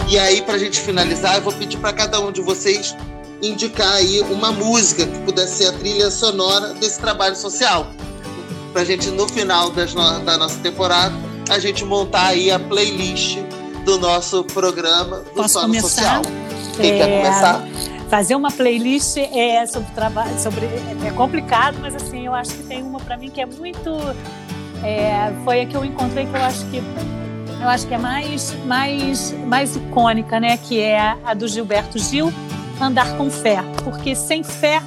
[0.09, 2.97] E aí, para a gente finalizar, eu vou pedir para cada um de vocês
[3.43, 7.87] indicar aí uma música que pudesse ser a trilha sonora desse trabalho social.
[8.73, 11.15] Para a gente, no final no, da nossa temporada,
[11.51, 13.39] a gente montar aí a playlist
[13.85, 15.89] do nosso programa do Posso Sono começar?
[15.89, 16.23] Social.
[16.77, 16.99] Quem é...
[16.99, 17.69] quer começar?
[18.09, 22.83] Fazer uma playlist é sobre trabalho, sobre é complicado, mas assim eu acho que tem
[22.83, 23.91] uma para mim que é muito
[24.83, 26.81] é, foi a que eu encontrei que eu acho que
[27.61, 30.57] eu acho que é mais, mais, mais icônica, né?
[30.57, 32.33] Que é a do Gilberto Gil,
[32.81, 33.63] Andar com Fé.
[33.85, 34.81] Porque sem fé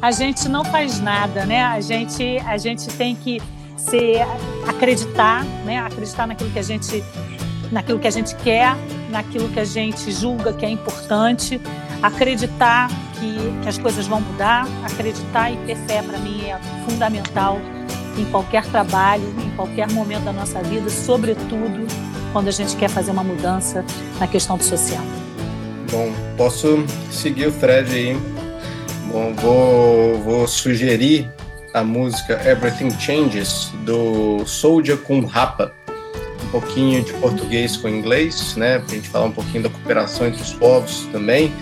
[0.00, 1.64] a gente não faz nada, né?
[1.64, 3.42] A gente, a gente tem que
[3.76, 4.22] ser,
[4.66, 5.78] acreditar, né?
[5.80, 7.04] Acreditar naquilo que a gente
[7.70, 8.74] naquilo que a gente quer,
[9.10, 11.60] naquilo que a gente julga que é importante,
[12.02, 12.88] acreditar
[13.18, 17.58] que, que as coisas vão mudar, acreditar e ter fé para mim é fundamental
[18.18, 21.86] em qualquer trabalho, em qualquer momento da nossa vida, sobretudo
[22.32, 23.84] quando a gente quer fazer uma mudança
[24.18, 25.02] na questão do social.
[25.90, 28.16] Bom, posso seguir o Fred aí.
[29.10, 31.30] Bom, vou, vou sugerir
[31.72, 35.72] a música Everything Changes do Soldier com Rapa.
[36.44, 38.78] Um pouquinho de português com inglês, né?
[38.78, 41.52] Pra gente falar um pouquinho da cooperação entre os povos também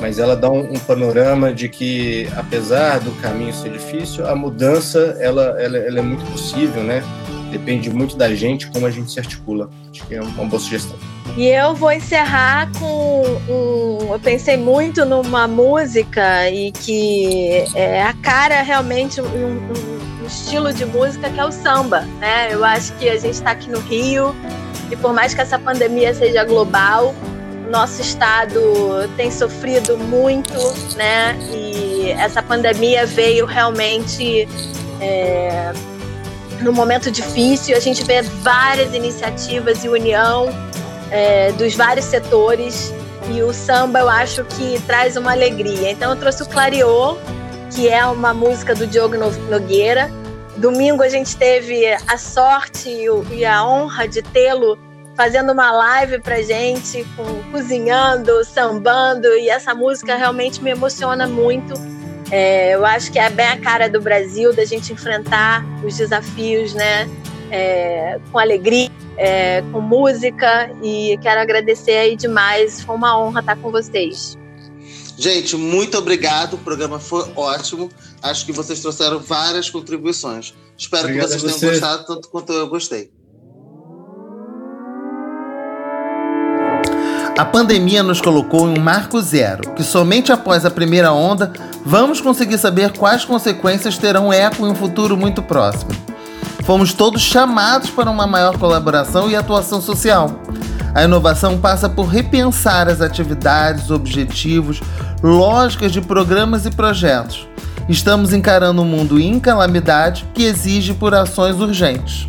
[0.00, 5.16] mas ela dá um, um, panorama de que, apesar do caminho ser difícil, a mudança
[5.20, 7.02] ela, ela, ela, é muito possível, né?
[7.50, 9.70] Depende muito da gente, como a gente se articula.
[9.90, 10.96] Acho que é uma boa sugestão.
[11.36, 14.12] E eu vou encerrar com um.
[14.12, 20.72] Eu pensei muito numa música e que é a cara realmente um, um, um estilo
[20.72, 22.52] de música que é o samba, né?
[22.52, 24.34] Eu acho que a gente está aqui no Rio
[24.90, 27.14] e por mais que essa pandemia seja global,
[27.70, 28.60] nosso estado
[29.16, 30.58] tem sofrido muito,
[30.96, 31.36] né?
[31.52, 34.48] E essa pandemia veio realmente
[35.00, 35.72] é,
[36.60, 37.76] num momento difícil.
[37.76, 40.48] A gente vê várias iniciativas e união
[41.10, 42.92] é, dos vários setores
[43.30, 45.90] e o samba eu acho que traz uma alegria.
[45.90, 47.18] Então eu trouxe o Clareou,
[47.74, 50.10] que é uma música do Diogo Nogueira.
[50.56, 52.88] Domingo a gente teve a sorte
[53.32, 54.78] e a honra de tê-lo
[55.16, 61.74] fazendo uma live pra gente, com, cozinhando, sambando, e essa música realmente me emociona muito.
[62.30, 66.74] É, eu acho que é bem a cara do Brasil, da gente enfrentar os desafios,
[66.74, 67.08] né?
[67.50, 72.82] É, com alegria, é, com música, e quero agradecer aí demais.
[72.82, 74.36] Foi uma honra estar com vocês.
[75.16, 76.54] Gente, muito obrigado.
[76.54, 77.88] O programa foi ótimo.
[78.20, 80.54] Acho que vocês trouxeram várias contribuições.
[80.76, 83.12] Espero Obrigado que vocês tenham gostado tanto quanto eu gostei.
[87.36, 91.52] A pandemia nos colocou em um marco zero, que somente após a primeira onda
[91.84, 95.90] vamos conseguir saber quais consequências terão eco em um futuro muito próximo.
[96.62, 100.30] Fomos todos chamados para uma maior colaboração e atuação social.
[100.94, 104.80] A inovação passa por repensar as atividades, objetivos,
[105.20, 107.48] lógicas de programas e projetos.
[107.88, 112.28] Estamos encarando um mundo em calamidade que exige por ações urgentes.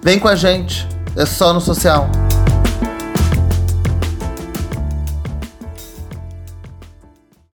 [0.00, 0.86] Vem com a gente,
[1.16, 2.08] é só no social.